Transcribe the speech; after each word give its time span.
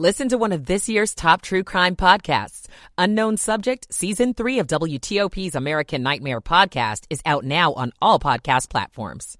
Listen 0.00 0.30
to 0.30 0.38
one 0.38 0.52
of 0.52 0.64
this 0.64 0.88
year's 0.88 1.14
top 1.14 1.42
true 1.42 1.62
crime 1.62 1.94
podcasts. 1.94 2.68
Unknown 2.96 3.36
Subject, 3.36 3.86
Season 3.92 4.32
3 4.32 4.60
of 4.60 4.66
WTOP's 4.66 5.54
American 5.54 6.02
Nightmare 6.02 6.40
podcast 6.40 7.04
is 7.10 7.20
out 7.26 7.44
now 7.44 7.74
on 7.74 7.92
all 8.00 8.18
podcast 8.18 8.70
platforms. 8.70 9.36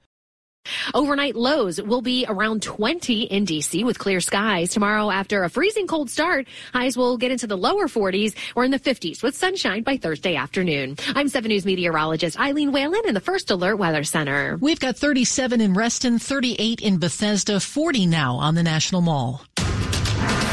Overnight 0.93 1.35
lows 1.35 1.81
will 1.81 2.03
be 2.03 2.27
around 2.29 2.61
20 2.63 3.23
in 3.23 3.47
DC 3.47 3.87
with 3.87 3.99
clear 3.99 4.21
skies. 4.21 4.69
Tomorrow, 4.69 5.11
after 5.11 5.45
a 5.45 5.49
freezing 5.49 5.87
cold 5.87 6.11
start, 6.11 6.47
highs 6.75 6.95
will 6.95 7.17
get 7.17 7.33
into 7.33 7.47
the 7.47 7.57
lower 7.57 7.89
40s 7.89 8.37
or 8.55 8.63
in 8.63 8.71
the 8.71 8.79
50s 8.79 9.23
with 9.23 9.35
sunshine 9.35 9.83
by 9.83 9.97
Thursday 9.97 10.37
afternoon. 10.37 10.97
I'm 11.15 11.29
7 11.29 11.49
News 11.49 11.65
meteorologist 11.65 12.39
Eileen 12.39 12.71
Whalen 12.71 13.01
in 13.07 13.15
the 13.15 13.21
First 13.21 13.51
Alert 13.51 13.77
Weather 13.77 14.05
Center. 14.05 14.59
We've 14.61 14.79
got 14.79 14.99
37 14.99 15.63
in 15.63 15.73
Reston, 15.73 16.19
38 16.19 16.83
in 16.83 16.99
Bethesda, 16.99 17.61
40 17.61 18.05
now 18.05 18.35
on 18.35 18.57
the 18.57 18.63
National 18.63 19.01
Mall. 19.01 19.43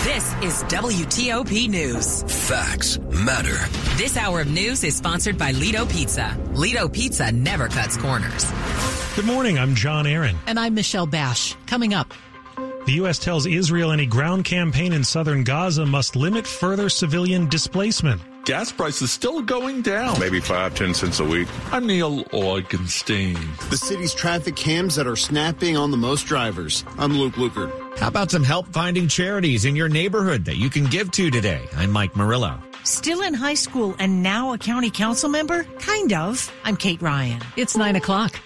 This 0.07 0.33
is 0.35 0.63
WTOP 0.63 1.67
News. 1.67 2.23
Facts 2.47 2.97
matter. 3.25 3.57
This 3.97 4.15
hour 4.15 4.39
of 4.39 4.47
news 4.47 4.85
is 4.85 4.95
sponsored 4.95 5.37
by 5.37 5.51
Ledo 5.51 5.85
Pizza. 5.85 6.33
Ledo 6.53 6.87
Pizza 6.87 7.29
never 7.33 7.67
cuts 7.67 7.97
corners. 7.97 8.49
Good 9.17 9.25
morning. 9.25 9.59
I'm 9.59 9.75
John 9.75 10.07
Aaron. 10.07 10.37
And 10.47 10.57
I'm 10.57 10.75
Michelle 10.75 11.07
Basch. 11.07 11.55
Coming 11.65 11.93
up. 11.93 12.13
The 12.85 12.93
U.S. 12.93 13.19
tells 13.19 13.45
Israel 13.45 13.91
any 13.91 14.05
ground 14.05 14.45
campaign 14.45 14.93
in 14.93 15.03
southern 15.03 15.43
Gaza 15.43 15.85
must 15.85 16.15
limit 16.15 16.47
further 16.47 16.87
civilian 16.87 17.49
displacement. 17.49 18.21
Gas 18.45 18.71
prices 18.71 19.11
still 19.11 19.41
going 19.41 19.81
down. 19.81 20.17
Maybe 20.21 20.39
five, 20.39 20.73
ten 20.73 20.93
cents 20.93 21.19
a 21.19 21.25
week. 21.25 21.49
I'm 21.73 21.85
Neil 21.85 22.23
Augenstein. 22.31 23.35
The 23.69 23.75
city's 23.75 24.13
traffic 24.13 24.55
cams 24.55 24.95
that 24.95 25.05
are 25.05 25.17
snapping 25.17 25.75
on 25.75 25.91
the 25.91 25.97
most 25.97 26.27
drivers. 26.27 26.85
I'm 26.97 27.17
Luke 27.17 27.33
Lukert. 27.33 27.86
How 27.99 28.09
about 28.09 28.29
some 28.29 28.43
help 28.43 28.67
finding 28.67 29.07
charities 29.07 29.65
in 29.65 29.75
your 29.75 29.89
neighborhood 29.89 30.45
that 30.45 30.57
you 30.57 30.69
can 30.69 30.85
give 30.85 31.09
to 31.11 31.31
today? 31.31 31.67
I'm 31.75 31.91
Mike 31.91 32.15
Murillo. 32.15 32.61
Still 32.83 33.23
in 33.23 33.33
high 33.33 33.55
school 33.55 33.95
and 33.97 34.21
now 34.21 34.53
a 34.53 34.57
county 34.57 34.91
council 34.91 35.29
member? 35.29 35.63
Kind 35.79 36.13
of. 36.13 36.51
I'm 36.63 36.77
Kate 36.77 37.01
Ryan. 37.01 37.41
It's 37.55 37.75
nine 37.75 37.95
o'clock. 37.95 38.39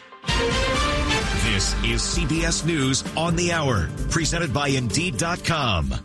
This 1.43 1.75
is 1.83 2.01
CBS 2.01 2.65
News 2.65 3.03
on 3.17 3.35
the 3.35 3.51
Hour, 3.51 3.89
presented 4.09 4.53
by 4.53 4.69
Indeed.com. 4.69 5.95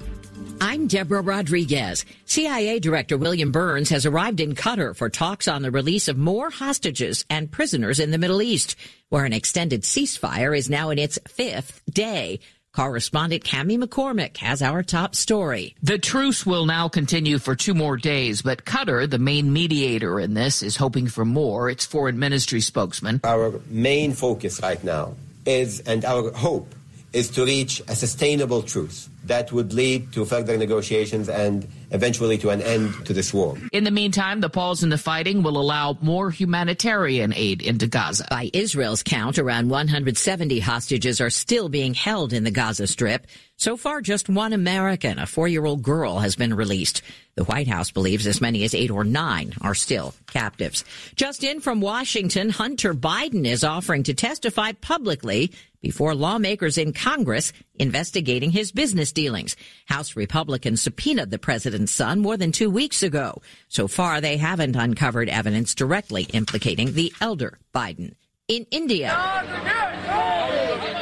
I'm 0.61 0.89
Deborah 0.89 1.21
Rodriguez. 1.21 2.05
CIA 2.25 2.81
Director 2.81 3.17
William 3.17 3.53
Burns 3.53 3.91
has 3.91 4.07
arrived 4.07 4.41
in 4.41 4.55
Qatar 4.55 4.97
for 4.97 5.09
talks 5.09 5.47
on 5.47 5.63
the 5.63 5.71
release 5.71 6.09
of 6.09 6.19
more 6.19 6.51
hostages 6.51 7.25
and 7.31 7.53
prisoners 7.53 8.01
in 8.01 8.11
the 8.11 8.19
Middle 8.19 8.43
East, 8.43 8.75
where 9.09 9.25
an 9.25 9.33
extended 9.33 9.83
ceasefire 9.83 10.57
is 10.57 10.69
now 10.69 10.91
in 10.91 10.99
its 10.99 11.19
fifth 11.29 11.83
day. 11.89 12.41
Correspondent 12.77 13.43
Cami 13.43 13.83
McCormick 13.83 14.37
has 14.37 14.61
our 14.61 14.83
top 14.83 15.15
story. 15.15 15.75
The 15.83 15.97
truce 15.97 16.45
will 16.45 16.67
now 16.67 16.91
continue 16.91 17.39
for 17.39 17.57
two 17.57 17.73
more 17.73 17.97
days, 17.97 18.43
but 18.43 18.67
Qatar, 18.67 19.09
the 19.09 19.19
main 19.19 19.51
mediator 19.51 20.21
in 20.21 20.35
this, 20.35 20.63
is 20.63 20.77
hoping 20.77 21.07
for 21.07 21.25
more. 21.25 21.71
Its 21.71 21.87
foreign 21.87 22.19
ministry 22.19 22.61
spokesman. 22.61 23.23
Our 23.25 23.63
main 23.71 24.13
focus 24.13 24.61
right 24.63 24.85
now 24.85 25.15
is, 25.47 25.81
and 25.81 26.05
our 26.05 26.31
hope 26.33 26.75
is 27.17 27.31
to 27.31 27.47
reach 27.47 27.81
a 27.89 27.97
sustainable 27.97 28.63
truce 28.63 29.09
that 29.25 29.51
would 29.51 29.73
lead 29.73 30.13
to 30.13 30.27
further 30.27 30.59
negotiations 30.59 31.31
and 31.31 31.67
eventually 31.91 32.37
to 32.37 32.51
an 32.51 32.61
end 32.61 32.93
to 33.07 33.15
this 33.15 33.33
war. 33.33 33.57
In 33.73 33.85
the 33.85 33.91
meantime, 33.91 34.41
the 34.41 34.51
pause 34.51 34.83
in 34.83 34.91
the 34.91 34.99
fighting 34.99 35.43
will 35.43 35.59
allow 35.59 35.97
more 36.03 36.31
humanitarian 36.31 37.33
aid 37.35 37.63
into 37.63 37.87
Gaza. 37.87 38.27
By 38.29 38.51
Israel's 38.53 39.03
count, 39.03 39.39
around 39.39 39.71
170 39.71 40.61
hostages 40.61 41.21
are 41.23 41.31
still 41.31 41.71
being 41.71 41.95
held 41.95 42.35
in 42.35 42.45
the 42.45 42.51
Gaza 42.51 42.87
Strip. 42.87 43.27
So 43.57 43.79
far, 43.79 44.03
just 44.03 44.29
one 44.29 44.53
American, 44.53 45.19
a 45.19 45.27
four-year-old 45.27 45.83
girl, 45.83 46.19
has 46.19 46.37
been 46.37 46.53
released. 46.53 47.01
The 47.37 47.45
White 47.45 47.69
House 47.69 47.91
believes 47.91 48.27
as 48.27 48.43
many 48.43 48.63
as 48.65 48.75
eight 48.75 48.91
or 48.91 49.05
nine 49.05 49.55
are 49.63 49.75
still 49.75 50.15
captives. 50.27 50.85
Just 51.15 51.43
in 51.43 51.61
from 51.61 51.81
Washington, 51.81 52.51
Hunter 52.51 52.93
Biden 52.93 53.47
is 53.47 53.65
offering 53.65 54.03
to 54.05 54.15
testify 54.15 54.73
publicly 54.73 55.53
before 55.87 56.17
lawmakers 56.17 56.79
in 56.79 56.93
Congress 56.93 57.53
investigating 57.77 58.51
his 58.51 58.73
business 58.73 59.13
dealings. 59.13 59.55
House 59.85 60.17
Republicans 60.17 60.83
subpoenaed 60.83 61.31
the 61.31 61.39
president's 61.39 61.93
son 61.93 62.19
more 62.19 62.37
than 62.37 62.51
two 62.51 62.69
weeks 62.69 63.05
ago. 63.05 63.41
So 63.69 63.87
far, 63.87 64.21
they 64.21 64.37
haven't 64.37 64.75
uncovered 64.75 65.29
evidence 65.29 65.77
directly 65.77 66.25
implicating 66.33 66.95
the 66.95 67.13
elder 67.21 67.61
Biden. 67.73 68.15
In 68.49 68.67
India, 68.73 69.15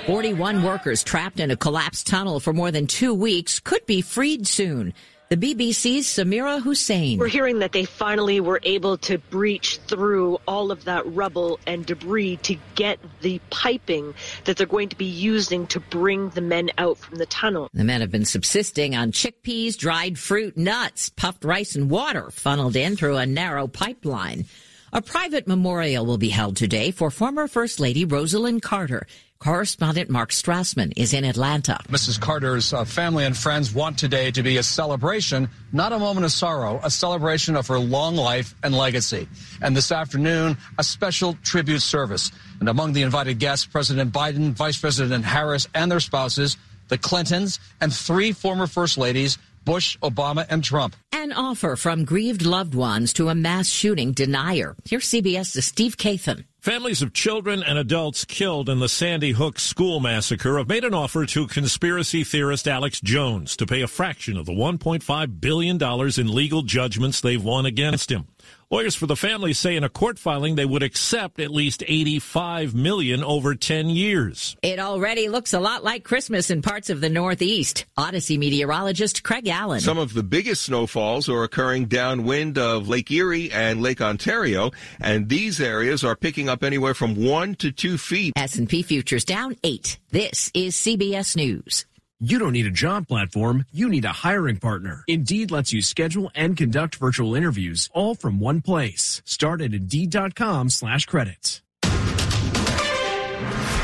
41 0.04 0.62
workers 0.62 1.02
trapped 1.02 1.40
in 1.40 1.50
a 1.50 1.56
collapsed 1.56 2.06
tunnel 2.06 2.38
for 2.38 2.52
more 2.52 2.70
than 2.70 2.86
two 2.86 3.14
weeks 3.14 3.60
could 3.60 3.86
be 3.86 4.02
freed 4.02 4.46
soon. 4.46 4.92
The 5.30 5.36
BBC's 5.38 6.06
Samira 6.06 6.60
Hussain. 6.60 7.18
We're 7.18 7.28
hearing 7.28 7.60
that 7.60 7.72
they 7.72 7.86
finally 7.86 8.40
were 8.40 8.60
able 8.62 8.98
to 8.98 9.16
breach 9.16 9.78
through 9.88 10.38
all 10.46 10.70
of 10.70 10.84
that 10.84 11.02
rubble 11.14 11.58
and 11.66 11.86
debris 11.86 12.36
to 12.42 12.56
get 12.74 12.98
the 13.22 13.40
piping 13.48 14.14
that 14.44 14.58
they're 14.58 14.66
going 14.66 14.90
to 14.90 14.96
be 14.96 15.06
using 15.06 15.66
to 15.68 15.80
bring 15.80 16.28
the 16.30 16.42
men 16.42 16.70
out 16.76 16.98
from 16.98 17.16
the 17.16 17.24
tunnel. 17.26 17.70
The 17.72 17.84
men 17.84 18.02
have 18.02 18.10
been 18.10 18.26
subsisting 18.26 18.94
on 18.94 19.12
chickpeas, 19.12 19.78
dried 19.78 20.18
fruit, 20.18 20.58
nuts, 20.58 21.08
puffed 21.08 21.44
rice, 21.44 21.74
and 21.74 21.90
water 21.90 22.30
funneled 22.30 22.76
in 22.76 22.94
through 22.94 23.16
a 23.16 23.24
narrow 23.24 23.66
pipeline. 23.66 24.44
A 24.92 25.02
private 25.02 25.48
memorial 25.48 26.06
will 26.06 26.18
be 26.18 26.28
held 26.28 26.56
today 26.56 26.92
for 26.92 27.10
former 27.10 27.48
First 27.48 27.80
Lady 27.80 28.06
Rosalynn 28.06 28.62
Carter. 28.62 29.08
Correspondent 29.44 30.08
Mark 30.08 30.30
Strassmann 30.30 30.94
is 30.96 31.12
in 31.12 31.22
Atlanta. 31.22 31.78
Mrs. 31.90 32.18
Carter's 32.18 32.72
uh, 32.72 32.86
family 32.86 33.26
and 33.26 33.36
friends 33.36 33.74
want 33.74 33.98
today 33.98 34.30
to 34.30 34.42
be 34.42 34.56
a 34.56 34.62
celebration, 34.62 35.50
not 35.70 35.92
a 35.92 35.98
moment 35.98 36.24
of 36.24 36.32
sorrow, 36.32 36.80
a 36.82 36.90
celebration 36.90 37.54
of 37.54 37.66
her 37.66 37.78
long 37.78 38.16
life 38.16 38.54
and 38.62 38.74
legacy. 38.74 39.28
And 39.60 39.76
this 39.76 39.92
afternoon, 39.92 40.56
a 40.78 40.82
special 40.82 41.36
tribute 41.42 41.82
service. 41.82 42.32
And 42.60 42.70
among 42.70 42.94
the 42.94 43.02
invited 43.02 43.38
guests, 43.38 43.66
President 43.66 44.14
Biden, 44.14 44.52
Vice 44.52 44.78
President 44.78 45.26
Harris, 45.26 45.68
and 45.74 45.92
their 45.92 46.00
spouses, 46.00 46.56
the 46.88 46.96
Clintons, 46.96 47.60
and 47.82 47.92
three 47.92 48.32
former 48.32 48.66
First 48.66 48.96
Ladies, 48.96 49.36
Bush, 49.64 49.98
Obama, 50.00 50.46
and 50.48 50.62
Trump. 50.62 50.96
An 51.12 51.32
offer 51.32 51.76
from 51.76 52.04
grieved 52.04 52.42
loved 52.44 52.74
ones 52.74 53.12
to 53.14 53.28
a 53.28 53.34
mass 53.34 53.68
shooting 53.68 54.12
denier. 54.12 54.76
Here's 54.84 55.06
CBS's 55.06 55.64
Steve 55.64 55.96
Kathan. 55.96 56.44
Families 56.60 57.02
of 57.02 57.12
children 57.12 57.62
and 57.62 57.78
adults 57.78 58.24
killed 58.24 58.68
in 58.68 58.80
the 58.80 58.88
Sandy 58.88 59.32
Hook 59.32 59.58
school 59.58 60.00
massacre 60.00 60.56
have 60.58 60.68
made 60.68 60.84
an 60.84 60.94
offer 60.94 61.26
to 61.26 61.46
conspiracy 61.46 62.24
theorist 62.24 62.66
Alex 62.66 63.00
Jones 63.00 63.56
to 63.56 63.66
pay 63.66 63.82
a 63.82 63.86
fraction 63.86 64.36
of 64.36 64.46
the 64.46 64.52
$1.5 64.52 65.40
billion 65.40 65.78
in 66.18 66.34
legal 66.34 66.62
judgments 66.62 67.20
they've 67.20 67.44
won 67.44 67.66
against 67.66 68.10
him. 68.10 68.28
Lawyers 68.70 68.94
for 68.94 69.06
the 69.06 69.16
family 69.16 69.52
say 69.52 69.76
in 69.76 69.84
a 69.84 69.88
court 69.88 70.18
filing 70.18 70.54
they 70.54 70.64
would 70.64 70.82
accept 70.82 71.38
at 71.38 71.50
least 71.50 71.84
85 71.86 72.74
million 72.74 73.22
over 73.22 73.54
10 73.54 73.88
years. 73.88 74.56
It 74.62 74.78
already 74.78 75.28
looks 75.28 75.52
a 75.52 75.60
lot 75.60 75.84
like 75.84 76.02
Christmas 76.02 76.50
in 76.50 76.62
parts 76.62 76.90
of 76.90 77.00
the 77.00 77.08
Northeast. 77.08 77.84
Odyssey 77.96 78.36
meteorologist 78.36 79.22
Craig 79.22 79.46
Allen. 79.48 79.80
Some 79.80 79.98
of 79.98 80.14
the 80.14 80.22
biggest 80.22 80.62
snowfalls 80.62 81.28
are 81.28 81.44
occurring 81.44 81.86
downwind 81.86 82.58
of 82.58 82.88
Lake 82.88 83.10
Erie 83.10 83.52
and 83.52 83.80
Lake 83.80 84.00
Ontario, 84.00 84.72
and 85.00 85.28
these 85.28 85.60
areas 85.60 86.02
are 86.02 86.16
picking 86.16 86.48
up 86.48 86.64
anywhere 86.64 86.94
from 86.94 87.14
1 87.14 87.54
to 87.56 87.70
2 87.70 87.98
feet. 87.98 88.32
S&P 88.36 88.82
futures 88.82 89.24
down 89.24 89.56
8. 89.62 89.98
This 90.10 90.50
is 90.54 90.74
CBS 90.74 91.36
News. 91.36 91.86
You 92.24 92.38
don't 92.38 92.52
need 92.52 92.64
a 92.64 92.70
job 92.70 93.06
platform, 93.06 93.64
you 93.70 93.86
need 93.86 94.06
a 94.06 94.12
hiring 94.12 94.56
partner. 94.56 95.04
Indeed 95.06 95.50
lets 95.50 95.74
you 95.74 95.82
schedule 95.82 96.30
and 96.34 96.56
conduct 96.56 96.96
virtual 96.96 97.34
interviews 97.34 97.90
all 97.92 98.14
from 98.14 98.40
one 98.40 98.62
place. 98.62 99.20
Start 99.26 99.60
at 99.60 99.74
Indeed.com 99.74 100.70
slash 100.70 101.04
credits. 101.04 101.60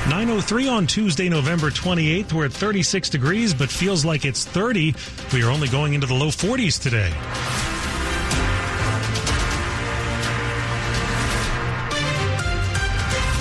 903 0.09 0.69
on 0.69 0.87
Tuesday, 0.87 1.29
November 1.29 1.71
28th. 1.71 2.33
We're 2.33 2.47
at 2.47 2.53
36 2.53 3.11
degrees, 3.11 3.53
but 3.53 3.69
feels 3.69 4.05
like 4.05 4.25
it's 4.25 4.45
30. 4.45 4.95
We 5.35 5.43
are 5.43 5.51
only 5.51 5.69
going 5.69 5.93
into 5.93 6.07
the 6.07 6.15
low 6.15 6.29
40s 6.29 6.81
today. 6.83 7.13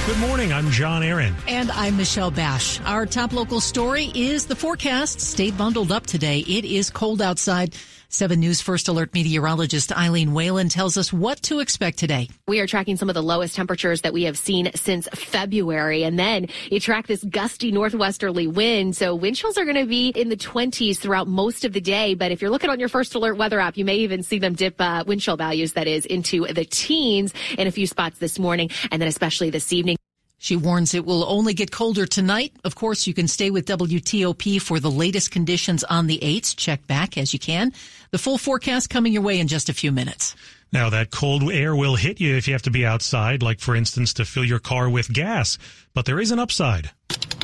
Good 0.09 0.17
morning. 0.21 0.51
I'm 0.51 0.71
John 0.71 1.03
Aaron. 1.03 1.35
And 1.47 1.69
I'm 1.69 1.95
Michelle 1.95 2.31
Basch. 2.31 2.81
Our 2.81 3.05
top 3.05 3.31
local 3.31 3.61
story 3.61 4.11
is 4.15 4.47
the 4.47 4.55
forecast. 4.55 5.21
Stay 5.21 5.51
bundled 5.51 5.91
up 5.91 6.07
today. 6.07 6.39
It 6.39 6.65
is 6.65 6.89
cold 6.89 7.21
outside. 7.21 7.75
7 8.11 8.39
News 8.39 8.59
First 8.59 8.87
Alert 8.87 9.13
meteorologist 9.13 9.95
Eileen 9.95 10.33
Whalen 10.33 10.67
tells 10.67 10.97
us 10.97 11.13
what 11.13 11.39
to 11.43 11.59
expect 11.59 11.99
today. 11.99 12.27
We 12.47 12.59
are 12.59 12.65
tracking 12.65 12.97
some 12.97 13.07
of 13.07 13.13
the 13.13 13.21
lowest 13.21 13.55
temperatures 13.55 14.01
that 14.01 14.13
we 14.13 14.23
have 14.23 14.35
seen 14.35 14.71
since 14.73 15.07
February. 15.13 16.03
And 16.03 16.17
then 16.17 16.47
you 16.71 16.79
track 16.79 17.05
this 17.05 17.23
gusty 17.23 17.71
northwesterly 17.71 18.47
wind. 18.47 18.95
So 18.97 19.13
wind 19.13 19.35
chills 19.35 19.59
are 19.59 19.63
going 19.63 19.75
to 19.75 19.85
be 19.85 20.09
in 20.09 20.29
the 20.29 20.35
20s 20.35 20.97
throughout 20.97 21.27
most 21.27 21.65
of 21.65 21.73
the 21.73 21.81
day. 21.81 22.15
But 22.15 22.31
if 22.31 22.41
you're 22.41 22.49
looking 22.49 22.71
on 22.71 22.79
your 22.79 22.89
First 22.89 23.13
Alert 23.13 23.37
weather 23.37 23.59
app, 23.59 23.77
you 23.77 23.85
may 23.85 23.97
even 23.97 24.23
see 24.23 24.39
them 24.39 24.55
dip 24.55 24.81
uh, 24.81 25.03
wind 25.05 25.21
chill 25.21 25.37
values, 25.37 25.73
that 25.73 25.85
is, 25.85 26.07
into 26.07 26.47
the 26.47 26.65
teens 26.65 27.31
in 27.59 27.67
a 27.67 27.71
few 27.71 27.85
spots 27.85 28.17
this 28.17 28.39
morning 28.39 28.71
and 28.91 28.99
then 28.99 29.07
especially 29.07 29.51
this 29.51 29.71
evening. 29.71 29.98
She 30.39 30.55
warns 30.55 30.93
it 30.93 31.05
will 31.05 31.25
only 31.25 31.53
get 31.53 31.69
colder 31.69 32.05
tonight. 32.05 32.53
Of 32.63 32.73
course, 32.73 33.05
you 33.05 33.13
can 33.13 33.27
stay 33.27 33.51
with 33.51 33.67
WTOP 33.67 34.61
for 34.61 34.79
the 34.79 34.89
latest 34.89 35.31
conditions 35.31 35.83
on 35.83 36.07
the 36.07 36.17
8s. 36.19 36.55
Check 36.55 36.87
back 36.87 37.17
as 37.17 37.33
you 37.33 37.39
can. 37.39 37.73
The 38.11 38.17
full 38.17 38.37
forecast 38.37 38.89
coming 38.89 39.11
your 39.11 39.21
way 39.21 39.39
in 39.39 39.49
just 39.49 39.67
a 39.67 39.73
few 39.73 39.91
minutes. 39.91 40.35
Now, 40.71 40.89
that 40.91 41.11
cold 41.11 41.51
air 41.51 41.75
will 41.75 41.95
hit 41.95 42.21
you 42.21 42.37
if 42.37 42.47
you 42.47 42.53
have 42.53 42.61
to 42.63 42.71
be 42.71 42.85
outside, 42.85 43.43
like, 43.43 43.59
for 43.59 43.75
instance, 43.75 44.13
to 44.13 44.25
fill 44.25 44.45
your 44.45 44.59
car 44.59 44.89
with 44.89 45.11
gas. 45.11 45.57
But 45.93 46.05
there 46.05 46.19
is 46.19 46.31
an 46.31 46.39
upside. 46.39 46.91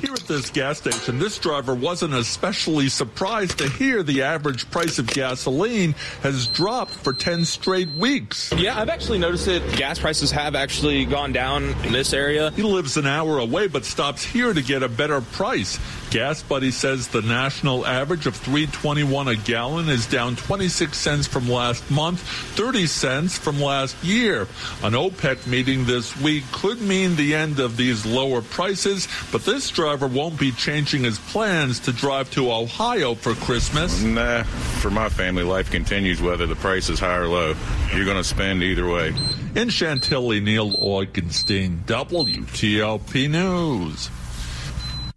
Here 0.06 0.14
at 0.14 0.28
this 0.28 0.52
gas 0.52 0.78
station, 0.78 1.18
this 1.18 1.40
driver 1.40 1.74
wasn't 1.74 2.14
especially 2.14 2.90
surprised 2.90 3.58
to 3.58 3.68
hear 3.68 4.04
the 4.04 4.22
average 4.22 4.70
price 4.70 5.00
of 5.00 5.08
gasoline 5.08 5.96
has 6.22 6.46
dropped 6.46 6.92
for 6.92 7.12
10 7.12 7.44
straight 7.44 7.90
weeks. 7.90 8.54
Yeah, 8.56 8.80
I've 8.80 8.90
actually 8.90 9.18
noticed 9.18 9.48
it. 9.48 9.64
Gas 9.78 9.98
prices 9.98 10.30
have 10.30 10.54
actually 10.54 11.06
gone 11.06 11.34
down 11.34 11.64
in 11.86 11.92
this 11.92 12.14
area. 12.14 12.52
He 12.52 12.62
lives 12.62 12.98
an 12.98 13.08
hour 13.08 13.40
away 13.40 13.66
but 13.66 13.84
stops 13.84 14.24
here 14.24 14.54
to 14.54 14.62
get 14.62 14.84
a 14.84 14.90
better 14.90 15.22
price. 15.22 15.80
Gas 16.12 16.44
Buddy 16.44 16.70
says 16.70 17.08
the 17.08 17.24
national 17.24 17.84
average 17.84 18.28
of 18.28 18.36
321 18.36 19.28
a 19.28 19.36
gallon 19.36 19.90
is 19.90 20.06
down 20.06 20.36
26 20.36 20.96
cents 20.96 21.26
from 21.26 21.50
last 21.50 21.90
month, 21.90 22.22
30 22.22 22.86
cents 22.86 23.40
from 23.40 23.60
last 23.60 24.02
year. 24.04 24.42
An 24.84 24.94
OPEC 24.94 25.48
meeting 25.48 25.86
this 25.86 26.16
week 26.22 26.44
could 26.52 26.80
mean 26.80 27.16
the 27.16 27.34
end 27.34 27.60
of 27.60 27.76
these 27.76 28.06
lower 28.06 28.44
prices, 28.44 29.08
but 29.32 29.44
this 29.44 29.72
driver 29.72 29.95
won't 30.02 30.40
be 30.40 30.52
changing 30.52 31.04
his 31.04 31.18
plans 31.18 31.80
to 31.82 31.94
drive 31.94 32.30
to 32.32 32.52
Ohio 32.52 33.16
for 33.16 33.34
Christmas. 33.36 34.02
Nah, 34.02 34.44
for 34.44 34.90
my 34.90 35.10
family, 35.10 35.44
life 35.44 35.72
continues 35.72 36.22
whether 36.22 36.46
the 36.46 36.56
price 36.56 36.90
is 36.90 37.00
high 37.00 37.18
or 37.18 37.28
low. 37.28 37.54
You're 37.94 38.06
going 38.06 38.18
to 38.18 38.24
spend 38.24 38.64
either 38.64 38.88
way. 38.88 39.14
In 39.56 39.70
Chantilly, 39.70 40.42
Neil 40.42 40.72
Augenstein, 40.78 41.86
WTOP 41.86 43.30
News. 43.30 44.10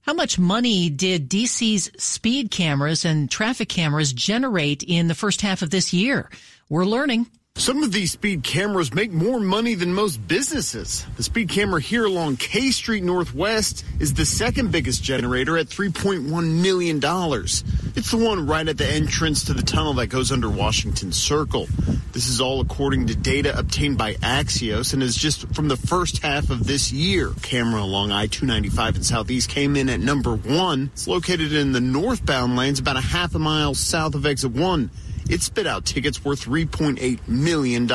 How 0.02 0.14
much 0.14 0.38
money 0.38 0.88
did 0.88 1.28
DC's 1.28 1.90
speed 2.02 2.50
cameras 2.50 3.04
and 3.04 3.30
traffic 3.30 3.68
cameras 3.68 4.12
generate 4.12 4.82
in 4.82 5.08
the 5.08 5.14
first 5.14 5.42
half 5.42 5.60
of 5.60 5.70
this 5.70 5.92
year? 5.92 6.30
We're 6.68 6.86
learning. 6.86 7.26
Some 7.58 7.82
of 7.82 7.90
these 7.90 8.12
speed 8.12 8.44
cameras 8.44 8.94
make 8.94 9.10
more 9.10 9.40
money 9.40 9.74
than 9.74 9.92
most 9.92 10.24
businesses. 10.28 11.04
The 11.16 11.24
speed 11.24 11.48
camera 11.48 11.80
here 11.80 12.04
along 12.04 12.36
K 12.36 12.70
Street 12.70 13.02
Northwest 13.02 13.84
is 13.98 14.14
the 14.14 14.24
second 14.24 14.70
biggest 14.70 15.02
generator 15.02 15.58
at 15.58 15.66
$3.1 15.66 16.62
million. 16.62 16.98
It's 16.98 18.12
the 18.12 18.16
one 18.16 18.46
right 18.46 18.66
at 18.68 18.78
the 18.78 18.86
entrance 18.86 19.44
to 19.46 19.54
the 19.54 19.64
tunnel 19.64 19.92
that 19.94 20.06
goes 20.06 20.30
under 20.30 20.48
Washington 20.48 21.10
Circle. 21.10 21.66
This 22.12 22.28
is 22.28 22.40
all 22.40 22.60
according 22.60 23.08
to 23.08 23.16
data 23.16 23.58
obtained 23.58 23.98
by 23.98 24.14
Axios 24.14 24.94
and 24.94 25.02
is 25.02 25.16
just 25.16 25.52
from 25.52 25.66
the 25.66 25.76
first 25.76 26.22
half 26.22 26.50
of 26.50 26.64
this 26.64 26.92
year. 26.92 27.32
Camera 27.42 27.82
along 27.82 28.12
I-295 28.12 28.96
in 28.96 29.02
Southeast 29.02 29.50
came 29.50 29.74
in 29.74 29.88
at 29.88 29.98
number 29.98 30.36
one. 30.36 30.90
It's 30.92 31.08
located 31.08 31.52
in 31.52 31.72
the 31.72 31.80
northbound 31.80 32.54
lanes 32.54 32.78
about 32.78 32.96
a 32.96 33.00
half 33.00 33.34
a 33.34 33.40
mile 33.40 33.74
south 33.74 34.14
of 34.14 34.26
exit 34.26 34.52
one. 34.52 34.92
It 35.28 35.42
spit 35.42 35.66
out 35.66 35.84
tickets 35.84 36.24
worth 36.24 36.44
$3.8 36.44 37.28
million. 37.28 37.90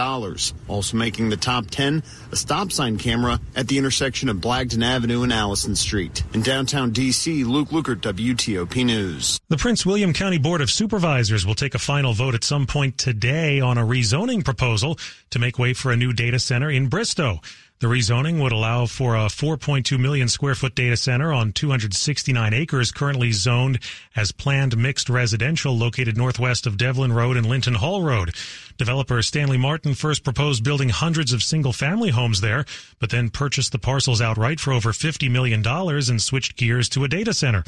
Also 0.67 0.97
making 0.97 1.29
the 1.29 1.37
top 1.37 1.65
10, 1.67 2.03
a 2.31 2.35
stop 2.35 2.71
sign 2.71 2.97
camera 2.97 3.39
at 3.55 3.67
the 3.67 3.77
intersection 3.77 4.29
of 4.29 4.37
Blagden 4.37 4.83
Avenue 4.83 5.23
and 5.23 5.33
Allison 5.33 5.75
Street. 5.75 6.23
In 6.33 6.41
downtown 6.41 6.91
D.C., 6.91 7.43
Luke 7.43 7.69
Lukert, 7.69 8.01
WTOP 8.01 8.85
News. 8.85 9.39
The 9.49 9.57
Prince 9.57 9.85
William 9.85 10.13
County 10.13 10.37
Board 10.37 10.61
of 10.61 10.69
Supervisors 10.69 11.45
will 11.45 11.55
take 11.55 11.73
a 11.73 11.79
final 11.79 12.13
vote 12.13 12.35
at 12.35 12.43
some 12.43 12.67
point 12.67 12.97
today 12.97 13.59
on 13.59 13.77
a 13.77 13.83
rezoning 13.83 14.45
proposal 14.45 14.99
to 15.31 15.39
make 15.39 15.57
way 15.57 15.73
for 15.73 15.91
a 15.91 15.95
new 15.95 16.13
data 16.13 16.39
center 16.39 16.69
in 16.69 16.87
Bristow. 16.87 17.39
The 17.83 17.89
rezoning 17.89 18.41
would 18.41 18.53
allow 18.53 18.85
for 18.85 19.17
a 19.17 19.25
4.2 19.25 19.99
million 19.99 20.29
square 20.29 20.55
foot 20.55 20.73
data 20.73 20.95
center 20.95 21.33
on 21.33 21.51
269 21.51 22.53
acres 22.53 22.93
currently 22.93 23.33
zoned 23.33 23.79
as 24.15 24.31
planned 24.31 24.77
mixed 24.77 25.09
residential 25.09 25.77
located 25.77 26.15
northwest 26.15 26.65
of 26.65 26.77
Devlin 26.77 27.11
Road 27.11 27.35
and 27.35 27.45
Linton 27.45 27.73
Hall 27.73 28.01
Road. 28.01 28.33
Developer 28.77 29.21
Stanley 29.21 29.57
Martin 29.57 29.95
first 29.95 30.23
proposed 30.23 30.63
building 30.63 30.87
hundreds 30.87 31.33
of 31.33 31.43
single 31.43 31.73
family 31.73 32.11
homes 32.11 32.39
there, 32.39 32.63
but 32.99 33.09
then 33.09 33.29
purchased 33.29 33.73
the 33.73 33.79
parcels 33.79 34.21
outright 34.21 34.61
for 34.61 34.71
over 34.71 34.93
$50 34.93 35.29
million 35.29 35.61
and 35.67 36.21
switched 36.21 36.55
gears 36.55 36.87
to 36.87 37.03
a 37.03 37.09
data 37.09 37.33
center. 37.33 37.65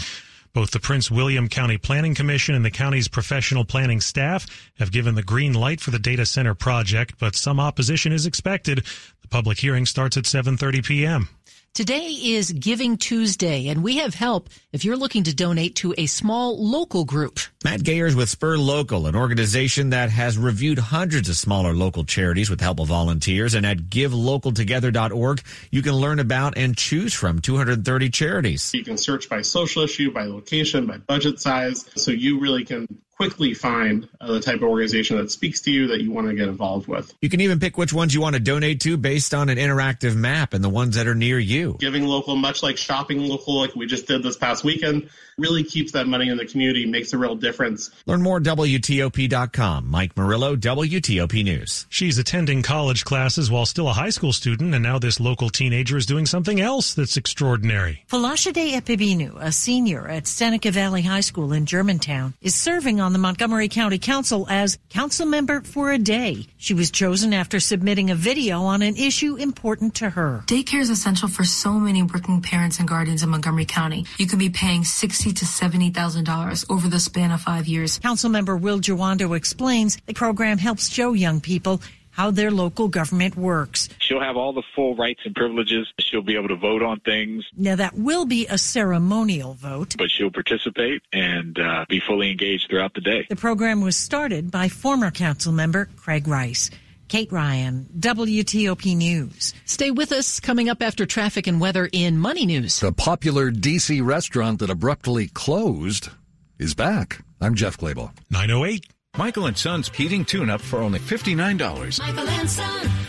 Both 0.56 0.72
the 0.72 0.80
Prince 0.80 1.12
William 1.12 1.50
County 1.50 1.78
Planning 1.78 2.16
Commission 2.16 2.56
and 2.56 2.64
the 2.64 2.72
county's 2.72 3.10
professional 3.10 3.66
planning 3.66 4.00
staff 4.00 4.48
have 4.80 4.90
given 4.90 5.16
the 5.16 5.22
green 5.22 5.52
light 5.52 5.82
for 5.82 5.92
the 5.92 6.00
data 6.00 6.26
center 6.26 6.56
project, 6.56 7.16
but 7.20 7.36
some 7.36 7.60
opposition 7.60 8.14
is 8.14 8.26
expected. 8.26 8.86
The 9.26 9.30
public 9.30 9.58
hearing 9.58 9.88
starts 9.88 10.18
at 10.18 10.26
7:30 10.26 10.86
p.m. 10.86 11.30
Today 11.74 12.10
is 12.10 12.52
Giving 12.52 12.96
Tuesday, 12.96 13.70
and 13.70 13.84
we 13.84 13.98
have 13.98 14.14
help 14.14 14.50
if 14.72 14.86
you're 14.86 14.96
looking 14.96 15.24
to 15.24 15.34
donate 15.34 15.78
to 15.78 15.96
a 15.98 16.06
small 16.06 16.64
local 16.64 17.06
group. 17.06 17.40
Matt 17.64 17.80
Gayers 17.80 18.14
with 18.14 18.30
Spur 18.30 18.56
Local, 18.56 19.08
an 19.08 19.16
organization 19.16 19.90
that 19.90 20.12
has 20.12 20.38
reviewed 20.38 20.78
hundreds 20.78 21.28
of 21.28 21.38
smaller 21.38 21.74
local 21.74 22.04
charities 22.04 22.52
with 22.52 22.62
help 22.62 22.80
of 22.80 22.90
volunteers. 22.90 23.56
And 23.56 23.66
at 23.66 23.90
givelocaltogether.org, 23.90 25.42
you 25.72 25.82
can 25.82 25.94
learn 25.94 26.20
about 26.20 26.56
and 26.56 26.78
choose 26.78 27.16
from 27.16 27.40
230 27.40 28.12
charities. 28.12 28.72
You 28.76 28.84
can 28.84 29.00
search 29.00 29.28
by 29.28 29.42
social 29.42 29.82
issue, 29.82 30.12
by 30.12 30.26
location, 30.26 30.86
by 30.86 30.98
budget 30.98 31.40
size, 31.40 31.90
so 31.96 32.12
you 32.12 32.40
really 32.40 32.64
can 32.64 32.88
quickly 33.18 33.54
find 33.54 34.08
uh, 34.20 34.34
the 34.34 34.40
type 34.40 34.58
of 34.58 34.64
organization 34.64 35.18
that 35.18 35.32
speaks 35.32 35.62
to 35.62 35.72
you 35.72 35.88
that 35.88 36.02
you 36.02 36.12
want 36.12 36.28
to 36.28 36.34
get 36.34 36.48
involved 36.48 36.88
with. 36.88 37.14
You 37.22 37.30
can 37.30 37.42
even 37.42 37.60
pick 37.60 37.78
which 37.78 37.94
ones 37.94 38.14
you 38.14 38.22
want 38.22 38.36
to 38.36 38.42
donate 38.42 38.82
to 38.82 38.98
based 38.98 39.34
on 39.34 39.50
an 39.50 39.58
interactive 39.58 40.16
map 40.16 40.54
and 40.54 40.64
the 40.64 40.70
ones 40.70 40.96
that 40.96 41.08
are 41.08 41.16
near 41.16 41.40
you. 41.40 41.78
Giving 41.80 42.06
local, 42.06 42.36
much 42.36 42.62
like 42.62 42.78
shopping 42.78 43.28
local, 43.28 43.60
like 43.60 43.76
we 43.76 43.86
just 43.86 44.08
did 44.08 44.24
this 44.24 44.36
past 44.36 44.64
weekend, 44.64 45.10
really 45.38 45.64
keeps 45.64 45.94
that 45.94 46.08
money 46.08 46.30
in 46.30 46.38
the 46.38 46.46
community, 46.46 46.86
makes 46.86 47.14
a 47.14 47.18
real 47.18 47.36
difference. 47.36 47.90
Learn 48.06 48.22
more 48.22 48.38
at 48.38 48.44
WTOP.com. 48.44 49.90
Mike 49.90 50.16
Murillo, 50.18 50.56
WTOP 50.56 51.44
News. 51.44 51.86
She's 51.90 52.18
attending 52.18 52.62
college 52.62 53.06
classes 53.06 53.50
while 53.50 53.66
still 53.66 53.88
a 53.88 53.94
high 53.94 54.10
school 54.10 54.34
student, 54.34 54.74
and 54.74 54.84
now 54.84 55.00
this 55.00 55.20
local 55.20 55.50
teenager 55.50 55.98
is 55.98 56.06
doing 56.06 56.26
something 56.26 56.60
else 56.60 56.94
that's 56.94 57.18
extraordinary. 57.18 58.04
Falashade 58.10 58.74
Epibinu, 58.74 59.38
a 59.40 59.52
senior 59.52 60.08
at 60.08 60.28
Seneca 60.28 60.72
Valley 60.72 61.02
High 61.02 61.22
School 61.22 61.54
in 61.54 61.66
Germantown, 61.66 62.34
is 62.42 62.56
serving 62.56 63.00
on 63.02 63.05
the 63.14 63.20
Montgomery 63.20 63.68
County 63.68 64.00
Council 64.00 64.48
as 64.50 64.78
council 64.90 65.26
member 65.26 65.62
for 65.62 65.92
a 65.92 65.98
day. 65.98 66.48
She 66.58 66.74
was 66.74 66.92
chosen 66.92 67.34
after 67.34 67.60
submitting 67.60 68.10
a 68.10 68.16
video 68.16 68.62
on 68.62 68.82
an 68.82 68.96
issue 68.96 69.36
important 69.36 69.96
to 69.96 70.10
her. 70.10 70.44
Daycare 70.48 70.80
is 70.80 70.90
essential 70.90 71.28
for 71.28 71.44
so 71.44 71.74
many 71.74 72.04
working 72.04 72.42
parents 72.42 72.80
and 72.80 72.88
guardians 72.88 73.24
in 73.24 73.30
Montgomery 73.30 73.66
County. 73.66 74.06
You 74.18 74.28
can 74.28 74.40
be 74.40 74.50
paying 74.50 74.84
sixty 74.84 75.32
to 75.34 75.46
seventy 75.46 75.90
thousand 75.90 76.26
dollars 76.26 76.66
over 76.70 76.88
the 76.88 77.00
span 77.00 77.32
of 77.32 77.42
five 77.42 77.68
years. 77.68 78.00
Councilmember 78.00 78.60
Will 78.60 78.80
Jawando 78.80 79.36
explains 79.36 79.98
the 80.06 80.14
program 80.14 80.58
helps 80.58 80.90
show 80.90 81.14
young 81.14 81.42
people 81.42 81.82
how 82.16 82.32
their 82.32 82.52
local 82.52 82.88
government 82.88 83.36
works. 83.36 83.90
She'll 84.00 84.22
have 84.22 84.38
all 84.38 84.54
the 84.54 84.64
full 84.76 84.96
rights 84.96 85.22
and 85.26 85.36
privileges. 85.36 85.92
She'll 86.00 86.22
be 86.22 86.36
able 86.36 86.48
to 86.48 86.56
vote 86.56 86.82
on 86.82 87.00
things. 87.02 87.46
Now, 87.56 87.76
that 87.76 87.94
will 87.94 88.26
be 88.26 88.48
a 88.48 88.58
ceremonial 88.58 89.54
vote. 89.54 89.96
But 89.98 90.10
she'll 90.12 90.32
participate 90.32 91.02
and 91.12 91.60
uh, 91.60 91.86
be 91.90 92.00
fully 92.00 92.32
engaged 92.32 92.70
throughout 92.70 92.94
the 92.94 93.02
day. 93.02 93.26
The 93.30 93.36
program 93.36 93.82
was 93.82 93.98
started 93.98 94.50
by 94.50 94.70
former 94.70 95.12
council 95.12 95.52
member 95.52 95.90
Craig 95.98 96.28
Rice. 96.28 96.70
Kate 97.08 97.32
Ryan, 97.32 97.88
WTOP 98.00 98.96
News. 98.98 99.54
Stay 99.66 99.92
with 99.92 100.12
us 100.12 100.40
coming 100.40 100.70
up 100.70 100.82
after 100.82 101.06
traffic 101.06 101.46
and 101.46 101.62
weather 101.62 101.88
in 101.92 102.18
Money 102.18 102.46
News. 102.48 102.80
The 102.80 102.92
popular 102.92 103.52
DC 103.52 104.04
restaurant 104.04 104.60
that 104.60 104.72
abruptly 104.72 105.28
closed 105.28 106.10
is 106.58 106.74
back. 106.74 107.24
I'm 107.40 107.54
Jeff 107.54 107.78
Clabaugh. 107.78 108.12
908. 108.32 108.88
Michael 109.18 109.46
and 109.46 109.58
Son's 109.58 109.90
heating 109.90 110.26
tune 110.26 110.50
up 110.50 110.60
for 110.60 110.82
only 110.82 111.00
$59. 111.00 112.00
Michael 112.00 112.30
and 112.30 112.50
Son. 112.50 113.05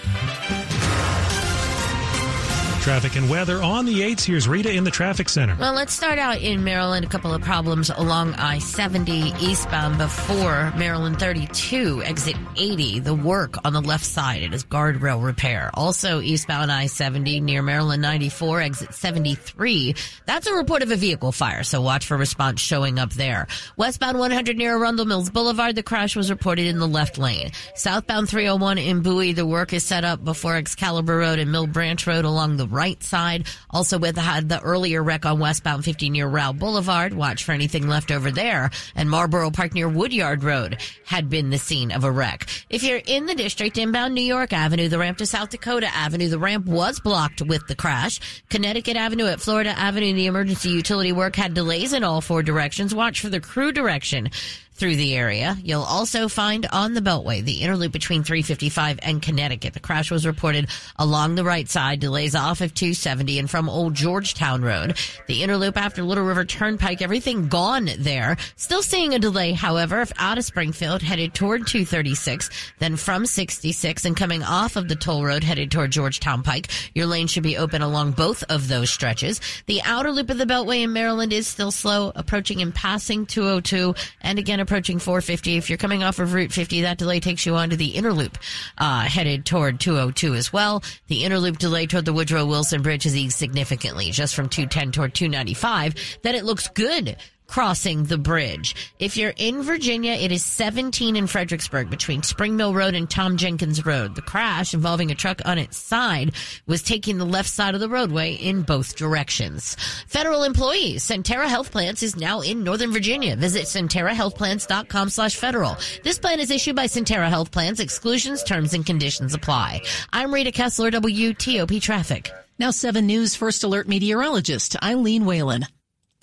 Traffic 2.86 3.16
and 3.16 3.28
weather 3.28 3.60
on 3.64 3.84
the 3.84 4.02
8s. 4.02 4.22
Here's 4.22 4.46
Rita 4.46 4.72
in 4.72 4.84
the 4.84 4.92
traffic 4.92 5.28
center. 5.28 5.56
Well, 5.58 5.74
let's 5.74 5.92
start 5.92 6.20
out 6.20 6.40
in 6.40 6.62
Maryland. 6.62 7.04
A 7.04 7.08
couple 7.08 7.34
of 7.34 7.42
problems 7.42 7.90
along 7.90 8.34
I 8.34 8.60
70 8.60 9.32
eastbound 9.40 9.98
before 9.98 10.72
Maryland 10.76 11.18
32, 11.18 12.04
exit 12.04 12.36
80. 12.54 13.00
The 13.00 13.12
work 13.12 13.56
on 13.64 13.72
the 13.72 13.80
left 13.80 14.04
side. 14.04 14.44
It 14.44 14.54
is 14.54 14.62
guardrail 14.62 15.20
repair. 15.20 15.72
Also 15.74 16.20
eastbound 16.20 16.70
I 16.70 16.86
70 16.86 17.40
near 17.40 17.60
Maryland 17.60 18.02
94, 18.02 18.60
exit 18.60 18.94
73. 18.94 19.96
That's 20.24 20.46
a 20.46 20.54
report 20.54 20.82
of 20.82 20.92
a 20.92 20.96
vehicle 20.96 21.32
fire, 21.32 21.64
so 21.64 21.80
watch 21.80 22.06
for 22.06 22.16
response 22.16 22.60
showing 22.60 23.00
up 23.00 23.12
there. 23.14 23.48
Westbound 23.76 24.16
100 24.16 24.56
near 24.56 24.76
Arundel 24.76 25.06
Mills 25.06 25.30
Boulevard, 25.30 25.74
the 25.74 25.82
crash 25.82 26.14
was 26.14 26.30
reported 26.30 26.66
in 26.66 26.78
the 26.78 26.86
left 26.86 27.18
lane. 27.18 27.50
Southbound 27.74 28.28
301 28.28 28.78
in 28.78 29.02
Bowie, 29.02 29.32
the 29.32 29.44
work 29.44 29.72
is 29.72 29.82
set 29.82 30.04
up 30.04 30.22
before 30.22 30.54
Excalibur 30.54 31.18
Road 31.18 31.40
and 31.40 31.50
Mill 31.50 31.66
Branch 31.66 32.06
Road 32.06 32.24
along 32.24 32.58
the 32.58 32.75
right 32.76 33.02
side. 33.02 33.46
Also 33.70 33.98
with 33.98 34.16
had 34.16 34.48
the 34.48 34.60
earlier 34.60 35.02
wreck 35.02 35.24
on 35.24 35.40
westbound 35.40 35.84
50 35.84 36.10
near 36.10 36.28
Rowe 36.28 36.52
Boulevard. 36.52 37.14
Watch 37.14 37.44
for 37.44 37.52
anything 37.52 37.88
left 37.88 38.10
over 38.10 38.30
there. 38.30 38.70
And 38.94 39.08
Marlboro 39.08 39.50
Park 39.50 39.72
near 39.74 39.88
Woodyard 39.88 40.44
Road 40.44 40.78
had 41.06 41.30
been 41.30 41.50
the 41.50 41.58
scene 41.58 41.90
of 41.90 42.04
a 42.04 42.10
wreck. 42.10 42.46
If 42.68 42.82
you're 42.82 43.00
in 43.06 43.24
the 43.26 43.34
district, 43.34 43.78
inbound 43.78 44.14
New 44.14 44.20
York 44.20 44.52
Avenue, 44.52 44.88
the 44.88 44.98
ramp 44.98 45.18
to 45.18 45.26
South 45.26 45.48
Dakota 45.50 45.88
Avenue, 45.94 46.28
the 46.28 46.38
ramp 46.38 46.66
was 46.66 47.00
blocked 47.00 47.40
with 47.40 47.66
the 47.66 47.74
crash. 47.74 48.20
Connecticut 48.50 48.96
Avenue 48.96 49.26
at 49.26 49.40
Florida 49.40 49.70
Avenue, 49.70 50.12
the 50.12 50.26
emergency 50.26 50.70
utility 50.70 51.12
work 51.12 51.36
had 51.36 51.54
delays 51.54 51.94
in 51.94 52.04
all 52.04 52.20
four 52.20 52.42
directions. 52.42 52.94
Watch 52.94 53.20
for 53.20 53.30
the 53.30 53.40
crew 53.40 53.72
direction 53.72 54.30
through 54.76 54.96
the 54.96 55.14
area. 55.14 55.56
You'll 55.62 55.82
also 55.82 56.28
find 56.28 56.66
on 56.66 56.92
the 56.92 57.00
Beltway 57.00 57.42
the 57.42 57.62
inner 57.62 57.76
loop 57.76 57.92
between 57.92 58.22
355 58.22 58.98
and 59.02 59.22
Connecticut. 59.22 59.72
The 59.72 59.80
crash 59.80 60.10
was 60.10 60.26
reported 60.26 60.68
along 60.96 61.34
the 61.34 61.44
right 61.44 61.68
side, 61.68 62.00
delays 62.00 62.34
off 62.34 62.60
of 62.60 62.74
270 62.74 63.38
and 63.38 63.50
from 63.50 63.70
Old 63.70 63.94
Georgetown 63.94 64.62
Road. 64.62 64.98
The 65.26 65.42
inner 65.42 65.56
loop 65.56 65.78
after 65.78 66.02
Little 66.02 66.24
River 66.24 66.44
Turnpike, 66.44 67.00
everything 67.00 67.48
gone 67.48 67.88
there. 67.98 68.36
Still 68.56 68.82
seeing 68.82 69.14
a 69.14 69.18
delay, 69.18 69.52
however, 69.52 70.02
if 70.02 70.12
out 70.18 70.36
of 70.36 70.44
Springfield 70.44 71.00
headed 71.00 71.32
toward 71.32 71.66
236, 71.66 72.50
then 72.78 72.96
from 72.96 73.24
66 73.24 74.04
and 74.04 74.16
coming 74.16 74.42
off 74.42 74.76
of 74.76 74.88
the 74.88 74.96
toll 74.96 75.24
road 75.24 75.42
headed 75.42 75.70
toward 75.70 75.90
Georgetown 75.90 76.42
Pike. 76.42 76.68
Your 76.94 77.06
lane 77.06 77.28
should 77.28 77.42
be 77.42 77.56
open 77.56 77.80
along 77.80 78.12
both 78.12 78.42
of 78.50 78.68
those 78.68 78.90
stretches. 78.90 79.40
The 79.64 79.80
outer 79.84 80.12
loop 80.12 80.28
of 80.28 80.38
the 80.38 80.44
Beltway 80.44 80.82
in 80.82 80.92
Maryland 80.92 81.32
is 81.32 81.46
still 81.46 81.70
slow, 81.70 82.12
approaching 82.14 82.60
and 82.60 82.74
passing 82.74 83.24
202 83.24 83.94
and 84.20 84.38
again 84.38 84.60
approaching 84.66 84.98
450. 84.98 85.56
If 85.56 85.70
you're 85.70 85.78
coming 85.78 86.02
off 86.02 86.18
of 86.18 86.34
Route 86.34 86.52
50, 86.52 86.80
that 86.82 86.98
delay 86.98 87.20
takes 87.20 87.46
you 87.46 87.54
onto 87.54 87.76
the 87.76 87.90
inner 87.90 88.12
loop, 88.12 88.36
uh, 88.78 89.02
headed 89.02 89.46
toward 89.46 89.78
202 89.78 90.34
as 90.34 90.52
well. 90.52 90.82
The 91.06 91.22
inner 91.22 91.38
loop 91.38 91.58
delay 91.58 91.86
toward 91.86 92.04
the 92.04 92.12
Woodrow 92.12 92.44
Wilson 92.44 92.82
Bridge 92.82 93.04
has 93.04 93.16
eased 93.16 93.38
significantly, 93.38 94.10
just 94.10 94.34
from 94.34 94.48
210 94.48 94.90
toward 94.90 95.14
295. 95.14 96.18
Then 96.22 96.34
it 96.34 96.44
looks 96.44 96.66
good 96.68 97.16
crossing 97.46 98.04
the 98.04 98.18
bridge. 98.18 98.74
If 98.98 99.16
you're 99.16 99.34
in 99.36 99.62
Virginia, 99.62 100.12
it 100.12 100.32
is 100.32 100.44
17 100.44 101.16
in 101.16 101.26
Fredericksburg 101.26 101.90
between 101.90 102.22
Spring 102.22 102.56
Mill 102.56 102.74
Road 102.74 102.94
and 102.94 103.08
Tom 103.08 103.36
Jenkins 103.36 103.84
Road. 103.84 104.14
The 104.14 104.22
crash 104.22 104.74
involving 104.74 105.10
a 105.10 105.14
truck 105.14 105.40
on 105.44 105.58
its 105.58 105.76
side 105.76 106.32
was 106.66 106.82
taking 106.82 107.18
the 107.18 107.24
left 107.24 107.48
side 107.48 107.74
of 107.74 107.80
the 107.80 107.88
roadway 107.88 108.34
in 108.34 108.62
both 108.62 108.96
directions. 108.96 109.76
Federal 110.06 110.42
employees, 110.42 111.06
Sentara 111.06 111.46
Health 111.46 111.70
Plans 111.70 112.02
is 112.02 112.16
now 112.16 112.40
in 112.40 112.64
Northern 112.64 112.92
Virginia. 112.92 113.36
Visit 113.36 113.64
SentaraHealthPlans.com 113.64 115.10
slash 115.10 115.36
federal. 115.36 115.76
This 116.02 116.18
plan 116.18 116.40
is 116.40 116.50
issued 116.50 116.76
by 116.76 116.86
Sentara 116.86 117.28
Health 117.28 117.50
Plans. 117.50 117.80
Exclusions, 117.80 118.42
terms, 118.42 118.74
and 118.74 118.84
conditions 118.84 119.34
apply. 119.34 119.82
I'm 120.12 120.32
Rita 120.32 120.52
Kessler, 120.52 120.90
WTOP 120.90 121.80
Traffic. 121.80 122.30
Now 122.58 122.70
7 122.70 123.06
News 123.06 123.36
First 123.36 123.64
Alert 123.64 123.86
meteorologist 123.86 124.82
Eileen 124.82 125.26
Whalen. 125.26 125.66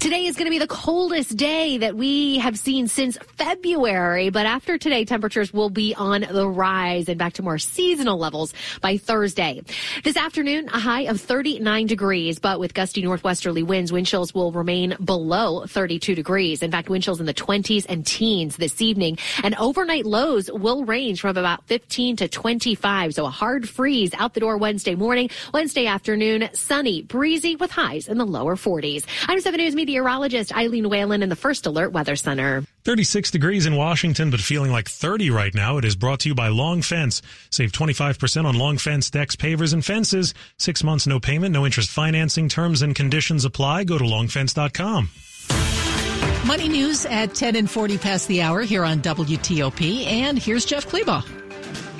Today 0.03 0.25
is 0.25 0.35
going 0.35 0.47
to 0.47 0.51
be 0.51 0.59
the 0.59 0.67
coldest 0.67 1.37
day 1.37 1.77
that 1.77 1.95
we 1.95 2.37
have 2.39 2.59
seen 2.59 2.89
since 2.89 3.17
February, 3.37 4.29
but 4.31 4.45
after 4.45 4.77
today, 4.77 5.05
temperatures 5.05 5.53
will 5.53 5.69
be 5.69 5.95
on 5.95 6.25
the 6.29 6.45
rise 6.45 7.07
and 7.07 7.17
back 7.17 7.31
to 7.35 7.41
more 7.41 7.57
seasonal 7.57 8.17
levels 8.17 8.53
by 8.81 8.97
Thursday. 8.97 9.61
This 10.03 10.17
afternoon, 10.17 10.67
a 10.73 10.77
high 10.77 11.03
of 11.03 11.21
39 11.21 11.87
degrees, 11.87 12.37
but 12.37 12.59
with 12.59 12.73
gusty 12.73 13.01
northwesterly 13.01 13.63
winds, 13.63 13.93
wind 13.93 14.05
chills 14.05 14.33
will 14.33 14.51
remain 14.51 14.97
below 15.05 15.65
32 15.67 16.15
degrees. 16.15 16.61
In 16.61 16.69
fact, 16.69 16.89
wind 16.89 17.05
chills 17.05 17.21
in 17.21 17.25
the 17.25 17.33
20s 17.33 17.85
and 17.87 18.05
teens 18.05 18.57
this 18.57 18.81
evening, 18.81 19.17
and 19.41 19.55
overnight 19.55 20.05
lows 20.05 20.51
will 20.51 20.83
range 20.83 21.21
from 21.21 21.37
about 21.37 21.65
15 21.67 22.17
to 22.17 22.27
25. 22.27 23.13
So 23.13 23.25
a 23.25 23.29
hard 23.29 23.69
freeze 23.69 24.13
out 24.15 24.33
the 24.33 24.41
door 24.41 24.57
Wednesday 24.57 24.95
morning, 24.95 25.29
Wednesday 25.53 25.85
afternoon, 25.85 26.49
sunny, 26.51 27.03
breezy 27.03 27.55
with 27.55 27.71
highs 27.71 28.09
in 28.09 28.17
the 28.17 28.25
lower 28.25 28.57
40s. 28.57 29.05
I'm 29.29 29.39
7 29.39 29.57
News 29.57 29.75
meteorologist 29.93 30.55
Eileen 30.55 30.89
Whalen 30.89 31.21
in 31.21 31.29
the 31.29 31.35
First 31.35 31.67
Alert 31.67 31.91
Weather 31.91 32.15
Center. 32.15 32.63
36 32.83 33.29
degrees 33.29 33.67
in 33.67 33.75
Washington, 33.75 34.31
but 34.31 34.39
feeling 34.39 34.71
like 34.71 34.89
30 34.89 35.29
right 35.29 35.53
now. 35.53 35.77
It 35.77 35.85
is 35.85 35.95
brought 35.95 36.21
to 36.21 36.29
you 36.29 36.35
by 36.35 36.47
Long 36.47 36.81
Fence. 36.81 37.21
Save 37.51 37.71
25% 37.71 38.45
on 38.45 38.55
Long 38.55 38.79
Fence 38.79 39.11
decks, 39.11 39.35
pavers, 39.35 39.71
and 39.71 39.85
fences. 39.85 40.33
Six 40.57 40.83
months, 40.83 41.05
no 41.05 41.19
payment, 41.19 41.53
no 41.53 41.63
interest 41.63 41.91
financing. 41.91 42.49
Terms 42.49 42.81
and 42.81 42.95
conditions 42.95 43.45
apply. 43.45 43.83
Go 43.83 43.99
to 43.99 44.03
longfence.com. 44.03 45.09
Money 46.47 46.69
news 46.69 47.05
at 47.05 47.35
10 47.35 47.55
and 47.55 47.69
40 47.69 47.99
past 47.99 48.27
the 48.27 48.41
hour 48.41 48.61
here 48.61 48.83
on 48.83 48.99
WTOP. 48.99 50.07
And 50.07 50.39
here's 50.39 50.65
Jeff 50.65 50.87
Clabaugh. 50.87 51.23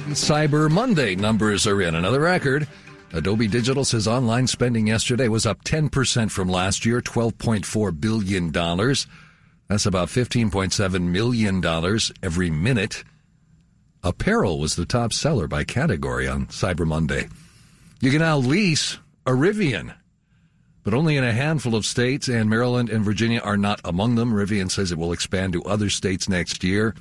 Cyber 0.10 0.70
Monday 0.70 1.14
numbers 1.16 1.68
are 1.68 1.80
in. 1.80 1.94
Another 1.94 2.22
record. 2.22 2.68
Adobe 3.16 3.48
Digital 3.48 3.86
says 3.86 4.08
online 4.08 4.48
spending 4.48 4.88
yesterday 4.88 5.28
was 5.28 5.46
up 5.46 5.64
10% 5.64 6.32
from 6.32 6.50
last 6.50 6.84
year, 6.84 7.00
$12.4 7.00 8.02
billion. 8.02 8.52
That's 8.52 9.86
about 9.86 10.08
$15.7 10.08 11.02
million 11.02 12.00
every 12.24 12.50
minute. 12.50 13.04
Apparel 14.02 14.58
was 14.58 14.76
the 14.76 14.88
top 14.88 15.14
seller 15.14 15.48
by 15.48 15.64
category 15.64 16.28
on 16.28 16.48
Cyber 16.48 16.88
Monday. 16.88 17.30
You 18.02 18.10
can 18.10 18.22
now 18.22 18.40
lease 18.40 18.98
a 19.28 19.32
Rivian, 19.32 19.94
but 20.84 20.96
only 20.96 21.16
in 21.16 21.24
a 21.24 21.34
handful 21.34 21.76
of 21.76 21.86
states, 21.86 22.28
and 22.28 22.50
Maryland 22.50 22.90
and 22.90 23.06
Virginia 23.06 23.42
are 23.42 23.58
not 23.58 23.80
among 23.86 24.16
them. 24.16 24.34
Rivian 24.34 24.72
says 24.72 24.92
it 24.92 24.98
will 24.98 25.14
expand 25.14 25.54
to 25.54 25.64
other 25.66 25.92
states 25.92 26.28
next 26.28 26.64
year. 26.64 26.96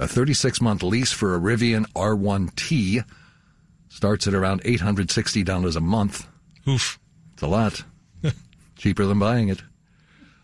A 0.00 0.08
36 0.08 0.60
month 0.60 0.82
lease 0.82 1.12
for 1.12 1.36
a 1.36 1.38
Rivian 1.38 1.86
R1T 1.92 3.04
starts 3.92 4.26
at 4.26 4.34
around 4.34 4.62
$860 4.64 5.76
a 5.76 5.80
month. 5.80 6.26
Oof. 6.66 6.98
It's 7.34 7.42
a 7.42 7.46
lot. 7.46 7.84
Cheaper 8.76 9.04
than 9.04 9.18
buying 9.18 9.48
it. 9.48 9.62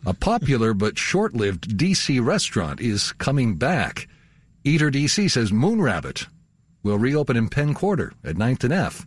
A 0.06 0.14
popular 0.14 0.74
but 0.74 0.98
short 0.98 1.34
lived 1.34 1.76
DC 1.76 2.24
restaurant 2.24 2.80
is 2.80 3.12
coming 3.12 3.56
back. 3.56 4.06
Eater 4.64 4.90
DC 4.90 5.30
says 5.30 5.50
Moon 5.50 5.80
Rabbit 5.80 6.26
will 6.82 6.98
reopen 6.98 7.36
in 7.36 7.48
Penn 7.48 7.74
Quarter 7.74 8.12
at 8.22 8.36
9th 8.36 8.64
and 8.64 8.72
F. 8.72 9.06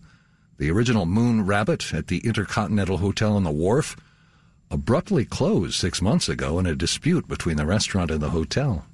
The 0.57 0.71
original 0.71 1.05
Moon 1.05 1.45
Rabbit 1.45 1.93
at 1.93 2.07
the 2.07 2.19
Intercontinental 2.19 2.97
Hotel 2.97 3.35
on 3.35 3.43
the 3.43 3.51
Wharf 3.51 3.95
abruptly 4.69 5.23
closed 5.23 5.75
six 5.75 6.01
months 6.01 6.27
ago 6.27 6.57
in 6.57 6.65
a 6.65 6.75
dispute 6.75 7.27
between 7.27 7.57
the 7.57 7.65
restaurant 7.65 8.09
and 8.09 8.21
the 8.21 8.29
hotel. 8.31 8.85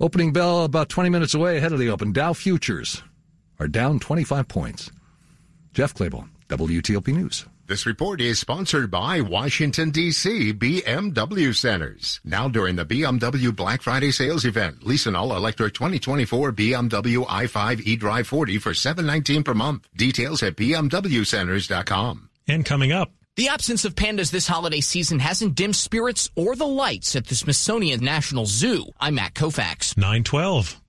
Opening 0.00 0.32
bell 0.32 0.64
about 0.64 0.88
20 0.88 1.10
minutes 1.10 1.34
away 1.34 1.56
ahead 1.56 1.72
of 1.72 1.78
the 1.78 1.90
open. 1.90 2.12
Dow 2.12 2.32
futures 2.32 3.02
are 3.64 3.68
down 3.68 3.98
25 3.98 4.46
points. 4.46 4.90
Jeff 5.72 5.94
Clabaugh, 5.94 6.28
WTOP 6.48 7.08
News. 7.08 7.46
This 7.66 7.86
report 7.86 8.20
is 8.20 8.38
sponsored 8.38 8.90
by 8.90 9.22
Washington, 9.22 9.90
D.C. 9.90 10.52
BMW 10.52 11.56
Centers. 11.56 12.20
Now 12.22 12.46
during 12.46 12.76
the 12.76 12.84
BMW 12.84 13.56
Black 13.56 13.80
Friday 13.80 14.12
sales 14.12 14.44
event, 14.44 14.86
lease 14.86 15.06
an 15.06 15.16
all-electric 15.16 15.72
2024 15.72 16.52
BMW 16.52 17.26
i5 17.26 17.76
eDrive 17.86 18.26
40 18.26 18.58
for 18.58 18.74
719 18.74 19.42
per 19.42 19.54
month. 19.54 19.88
Details 19.96 20.42
at 20.42 20.56
bmwcenters.com. 20.56 22.28
And 22.46 22.66
coming 22.66 22.92
up, 22.92 23.12
the 23.36 23.48
absence 23.48 23.86
of 23.86 23.94
pandas 23.94 24.30
this 24.30 24.46
holiday 24.46 24.80
season 24.80 25.18
hasn't 25.18 25.54
dimmed 25.54 25.74
spirits 25.74 26.28
or 26.36 26.54
the 26.54 26.66
lights 26.66 27.16
at 27.16 27.26
the 27.26 27.34
Smithsonian 27.34 28.04
National 28.04 28.44
Zoo. 28.44 28.84
I'm 29.00 29.14
Matt 29.14 29.32
Koufax. 29.32 29.96
912. 29.96 30.83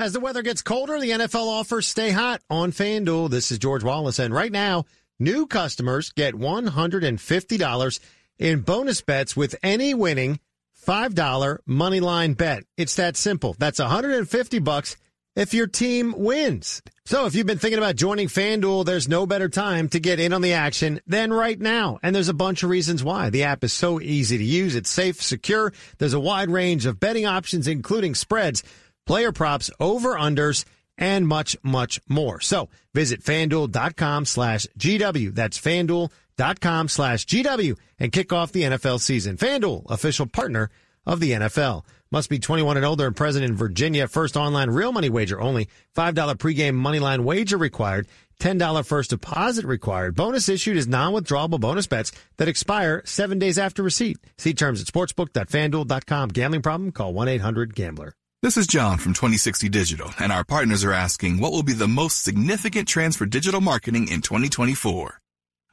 As 0.00 0.14
the 0.14 0.20
weather 0.20 0.40
gets 0.40 0.62
colder, 0.62 0.98
the 0.98 1.10
NFL 1.10 1.46
offers 1.46 1.86
stay 1.86 2.10
hot 2.10 2.40
on 2.48 2.72
FanDuel. 2.72 3.28
This 3.28 3.52
is 3.52 3.58
George 3.58 3.84
Wallace, 3.84 4.18
and 4.18 4.32
right 4.32 4.50
now, 4.50 4.86
new 5.18 5.46
customers 5.46 6.10
get 6.12 6.32
$150 6.32 8.00
in 8.38 8.60
bonus 8.62 9.02
bets 9.02 9.36
with 9.36 9.56
any 9.62 9.92
winning 9.92 10.40
$5 10.86 11.58
money 11.66 12.00
line 12.00 12.32
bet. 12.32 12.64
It's 12.78 12.96
that 12.96 13.18
simple. 13.18 13.54
That's 13.58 13.78
150 13.78 14.58
bucks 14.60 14.96
if 15.36 15.52
your 15.52 15.66
team 15.66 16.14
wins. 16.16 16.80
So 17.04 17.26
if 17.26 17.34
you've 17.34 17.46
been 17.46 17.58
thinking 17.58 17.76
about 17.76 17.96
joining 17.96 18.28
FanDuel, 18.28 18.86
there's 18.86 19.06
no 19.06 19.26
better 19.26 19.50
time 19.50 19.90
to 19.90 20.00
get 20.00 20.18
in 20.18 20.32
on 20.32 20.40
the 20.40 20.54
action 20.54 21.02
than 21.06 21.30
right 21.30 21.60
now. 21.60 21.98
And 22.02 22.16
there's 22.16 22.30
a 22.30 22.34
bunch 22.34 22.62
of 22.62 22.70
reasons 22.70 23.04
why. 23.04 23.28
The 23.28 23.42
app 23.42 23.64
is 23.64 23.74
so 23.74 24.00
easy 24.00 24.38
to 24.38 24.44
use. 24.44 24.76
It's 24.76 24.88
safe, 24.88 25.20
secure. 25.20 25.74
There's 25.98 26.14
a 26.14 26.20
wide 26.20 26.48
range 26.48 26.86
of 26.86 26.98
betting 26.98 27.26
options, 27.26 27.68
including 27.68 28.14
spreads, 28.14 28.62
player 29.10 29.32
props, 29.32 29.72
over 29.80 30.14
unders, 30.14 30.64
and 30.96 31.26
much, 31.26 31.56
much 31.64 32.00
more. 32.08 32.40
So 32.40 32.68
visit 32.94 33.24
fanduel.com 33.24 34.24
slash 34.24 34.68
GW. 34.78 35.34
That's 35.34 35.58
fanduel.com 35.58 36.86
slash 36.86 37.26
GW 37.26 37.76
and 37.98 38.12
kick 38.12 38.32
off 38.32 38.52
the 38.52 38.62
NFL 38.62 39.00
season. 39.00 39.36
FanDuel, 39.36 39.90
official 39.90 40.26
partner 40.26 40.70
of 41.04 41.18
the 41.18 41.32
NFL. 41.32 41.82
Must 42.12 42.30
be 42.30 42.38
21 42.38 42.76
and 42.76 42.86
older 42.86 43.08
and 43.08 43.16
present 43.16 43.44
in 43.44 43.56
Virginia. 43.56 44.06
First 44.06 44.36
online 44.36 44.70
real 44.70 44.92
money 44.92 45.10
wager 45.10 45.40
only. 45.40 45.68
$5 45.96 46.14
pregame 46.36 46.74
moneyline 46.80 47.24
wager 47.24 47.58
required. 47.58 48.06
$10 48.38 48.86
first 48.86 49.10
deposit 49.10 49.64
required. 49.64 50.14
Bonus 50.14 50.48
issued 50.48 50.76
is 50.76 50.86
non-withdrawable 50.86 51.58
bonus 51.58 51.88
bets 51.88 52.12
that 52.36 52.46
expire 52.46 53.02
seven 53.06 53.40
days 53.40 53.58
after 53.58 53.82
receipt. 53.82 54.18
See 54.38 54.54
terms 54.54 54.80
at 54.80 54.86
sportsbook.fanduel.com. 54.86 56.28
Gambling 56.28 56.62
problem? 56.62 56.92
Call 56.92 57.12
1-800-GAMBLER. 57.12 58.12
This 58.42 58.56
is 58.56 58.66
John 58.66 58.98
from 58.98 59.12
2060 59.12 59.68
Digital, 59.68 60.10
and 60.18 60.32
our 60.32 60.44
partners 60.44 60.82
are 60.82 60.92
asking 60.92 61.40
what 61.40 61.52
will 61.52 61.62
be 61.62 61.74
the 61.74 61.86
most 61.86 62.22
significant 62.24 62.88
trends 62.88 63.16
for 63.16 63.26
digital 63.26 63.60
marketing 63.60 64.08
in 64.08 64.22
2024. 64.22 65.20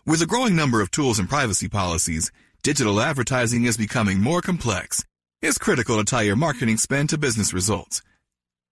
With 0.06 0.22
a 0.22 0.26
growing 0.26 0.56
number 0.56 0.82
of 0.82 0.92
tools 0.92 1.18
and 1.18 1.30
privacy 1.30 1.70
policies, 1.70 2.32
digital 2.64 3.00
advertising 3.00 3.64
is 3.64 3.78
becoming 3.78 4.20
more 4.22 4.42
complex 4.42 5.06
it's 5.42 5.58
critical 5.58 5.98
to 5.98 6.04
tie 6.04 6.24
your 6.24 6.36
marketing 6.36 6.78
spend 6.78 7.10
to 7.10 7.18
business 7.18 7.54
results. 7.54 8.02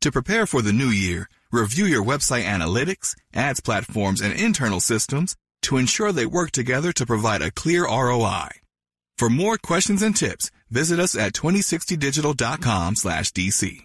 To 0.01 0.11
prepare 0.11 0.45
for 0.45 0.61
the 0.61 0.73
new 0.73 0.87
year, 0.87 1.29
review 1.51 1.85
your 1.85 2.03
website 2.03 2.43
analytics, 2.43 3.15
ads 3.33 3.59
platforms, 3.59 4.21
and 4.21 4.33
internal 4.33 4.79
systems 4.79 5.35
to 5.63 5.77
ensure 5.77 6.11
they 6.11 6.25
work 6.25 6.51
together 6.51 6.91
to 6.93 7.05
provide 7.05 7.41
a 7.41 7.51
clear 7.51 7.85
ROI. 7.85 8.49
For 9.17 9.29
more 9.29 9.57
questions 9.57 10.01
and 10.01 10.15
tips, 10.15 10.51
visit 10.69 10.99
us 10.99 11.15
at 11.15 11.33
2060digital.com 11.33 12.95
slash 12.95 13.31
DC. 13.31 13.85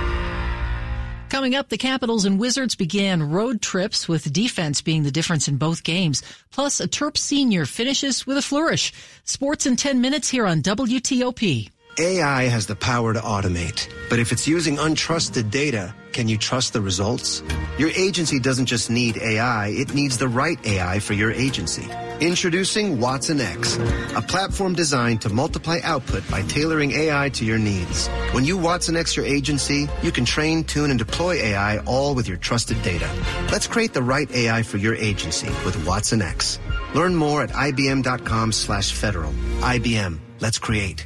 Coming 1.31 1.55
up, 1.55 1.69
the 1.69 1.77
Capitals 1.77 2.25
and 2.25 2.37
Wizards 2.37 2.75
began 2.75 3.31
road 3.31 3.61
trips 3.61 4.05
with 4.05 4.33
defense 4.33 4.81
being 4.81 5.03
the 5.03 5.11
difference 5.11 5.47
in 5.47 5.55
both 5.55 5.85
games. 5.85 6.21
Plus, 6.51 6.81
a 6.81 6.89
Terp 6.89 7.15
senior 7.15 7.65
finishes 7.65 8.27
with 8.27 8.35
a 8.35 8.41
flourish. 8.41 8.91
Sports 9.23 9.65
in 9.65 9.77
10 9.77 10.01
minutes 10.01 10.27
here 10.27 10.45
on 10.45 10.61
WTOP. 10.61 11.69
AI 11.99 12.43
has 12.43 12.67
the 12.67 12.75
power 12.75 13.13
to 13.13 13.19
automate, 13.19 13.89
but 14.09 14.17
if 14.17 14.31
it's 14.31 14.47
using 14.47 14.77
untrusted 14.77 15.51
data, 15.51 15.93
can 16.13 16.29
you 16.29 16.37
trust 16.37 16.71
the 16.71 16.79
results? 16.79 17.43
Your 17.77 17.89
agency 17.89 18.39
doesn't 18.39 18.67
just 18.67 18.89
need 18.89 19.17
AI, 19.17 19.67
it 19.67 19.93
needs 19.93 20.17
the 20.17 20.27
right 20.29 20.57
AI 20.65 20.99
for 20.99 21.13
your 21.13 21.31
agency. 21.31 21.89
Introducing 22.21 22.97
watsonx, 22.97 23.77
a 24.15 24.21
platform 24.21 24.73
designed 24.73 25.21
to 25.23 25.29
multiply 25.29 25.79
output 25.83 26.23
by 26.31 26.43
tailoring 26.43 26.91
AI 26.91 27.27
to 27.29 27.43
your 27.43 27.57
needs. 27.57 28.07
When 28.31 28.45
you 28.45 28.57
watsonx 28.57 29.17
your 29.17 29.25
agency, 29.25 29.89
you 30.01 30.13
can 30.13 30.23
train, 30.23 30.63
tune, 30.63 30.91
and 30.91 30.99
deploy 30.99 31.35
AI 31.35 31.79
all 31.79 32.15
with 32.15 32.27
your 32.27 32.37
trusted 32.37 32.81
data. 32.83 33.09
Let's 33.51 33.67
create 33.67 33.93
the 33.93 34.03
right 34.03 34.31
AI 34.31 34.63
for 34.63 34.77
your 34.77 34.95
agency 34.95 35.49
with 35.65 35.75
watsonx. 35.85 36.57
Learn 36.95 37.15
more 37.15 37.41
at 37.41 37.49
ibm.com 37.49 38.53
slash 38.53 38.93
federal. 38.93 39.33
IBM. 39.59 40.19
Let's 40.39 40.57
create. 40.57 41.05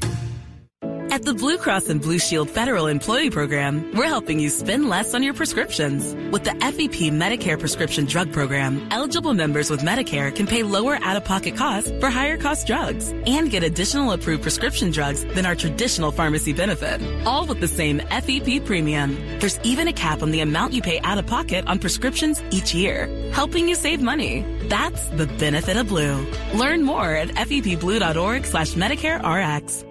At 1.16 1.24
the 1.24 1.34
Blue 1.34 1.58
Cross 1.58 1.88
and 1.88 2.02
Blue 2.02 2.20
Shield 2.20 2.50
Federal 2.50 2.88
Employee 2.88 3.30
Program, 3.30 3.90
we're 3.96 4.04
helping 4.04 4.38
you 4.38 4.50
spend 4.50 4.90
less 4.90 5.14
on 5.14 5.24
your 5.24 5.34
prescriptions. 5.34 6.14
With 6.30 6.44
the 6.44 6.50
FEP 6.50 7.10
Medicare 7.10 7.58
Prescription 7.58 8.04
Drug 8.04 8.34
Program, 8.34 8.86
eligible 8.92 9.34
members 9.34 9.70
with 9.70 9.80
Medicare 9.80 10.36
can 10.36 10.46
pay 10.46 10.62
lower 10.62 11.00
out-of-pocket 11.02 11.56
costs 11.56 11.90
for 12.02 12.10
higher 12.10 12.36
cost 12.36 12.68
drugs 12.68 13.14
and 13.26 13.50
get 13.50 13.64
additional 13.64 14.12
approved 14.12 14.42
prescription 14.42 14.92
drugs 14.92 15.24
than 15.36 15.46
our 15.46 15.56
traditional 15.56 16.12
pharmacy 16.12 16.52
benefit, 16.52 17.02
all 17.26 17.46
with 17.46 17.62
the 17.62 17.70
same 17.70 18.00
FEP 18.00 18.66
premium. 18.66 19.16
There's 19.40 19.58
even 19.64 19.88
a 19.88 19.94
cap 19.94 20.22
on 20.22 20.32
the 20.32 20.42
amount 20.42 20.74
you 20.74 20.82
pay 20.82 21.00
out 21.00 21.18
of 21.18 21.26
pocket 21.26 21.66
on 21.66 21.80
prescriptions 21.80 22.44
each 22.52 22.74
year, 22.76 23.08
helping 23.32 23.70
you 23.70 23.76
save 23.76 24.02
money. 24.02 24.44
That's 24.64 25.08
the 25.12 25.28
benefit 25.28 25.78
of 25.78 25.88
blue. 25.88 26.28
Learn 26.54 26.84
more 26.84 27.10
at 27.10 27.30
fepblue.org 27.30 28.46
slash 28.46 28.74
Medicare 28.74 29.24
RX. 29.24 29.86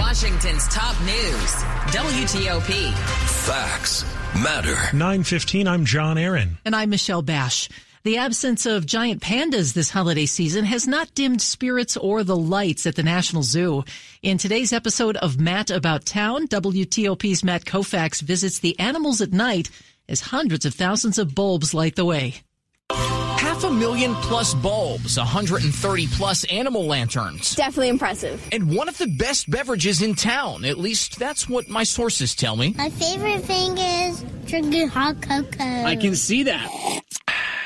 Washington's 0.00 0.66
top 0.68 0.98
news. 1.02 1.52
WTOP. 1.92 2.92
Facts 3.44 4.02
matter. 4.42 4.74
915, 4.96 5.68
I'm 5.68 5.84
John 5.84 6.16
Aaron. 6.16 6.56
And 6.64 6.74
I'm 6.74 6.88
Michelle 6.88 7.20
Basch. 7.20 7.68
The 8.02 8.16
absence 8.16 8.64
of 8.64 8.86
giant 8.86 9.20
pandas 9.20 9.74
this 9.74 9.90
holiday 9.90 10.24
season 10.24 10.64
has 10.64 10.88
not 10.88 11.14
dimmed 11.14 11.42
spirits 11.42 11.98
or 11.98 12.24
the 12.24 12.36
lights 12.36 12.86
at 12.86 12.96
the 12.96 13.02
National 13.02 13.42
Zoo. 13.42 13.84
In 14.22 14.38
today's 14.38 14.72
episode 14.72 15.18
of 15.18 15.38
Matt 15.38 15.70
About 15.70 16.06
Town, 16.06 16.48
WTOP's 16.48 17.44
Matt 17.44 17.66
Koufax 17.66 18.22
visits 18.22 18.58
the 18.58 18.80
animals 18.80 19.20
at 19.20 19.32
night 19.32 19.70
as 20.08 20.22
hundreds 20.22 20.64
of 20.64 20.72
thousands 20.74 21.18
of 21.18 21.34
bulbs 21.34 21.74
light 21.74 21.96
the 21.96 22.06
way. 22.06 22.36
Half 23.60 23.72
a 23.72 23.74
million 23.74 24.14
plus 24.14 24.54
bulbs, 24.54 25.18
130 25.18 26.06
plus 26.06 26.44
animal 26.44 26.86
lanterns. 26.86 27.54
Definitely 27.54 27.90
impressive. 27.90 28.42
And 28.52 28.74
one 28.74 28.88
of 28.88 28.96
the 28.96 29.06
best 29.06 29.50
beverages 29.50 30.00
in 30.00 30.14
town. 30.14 30.64
At 30.64 30.78
least 30.78 31.18
that's 31.18 31.46
what 31.46 31.68
my 31.68 31.82
sources 31.82 32.34
tell 32.34 32.56
me. 32.56 32.72
My 32.78 32.88
favorite 32.88 33.42
thing 33.42 33.76
is 33.76 34.24
drinking 34.46 34.88
hot 34.88 35.20
cocoa. 35.20 35.84
I 35.84 35.94
can 35.94 36.16
see 36.16 36.44
that. 36.44 37.02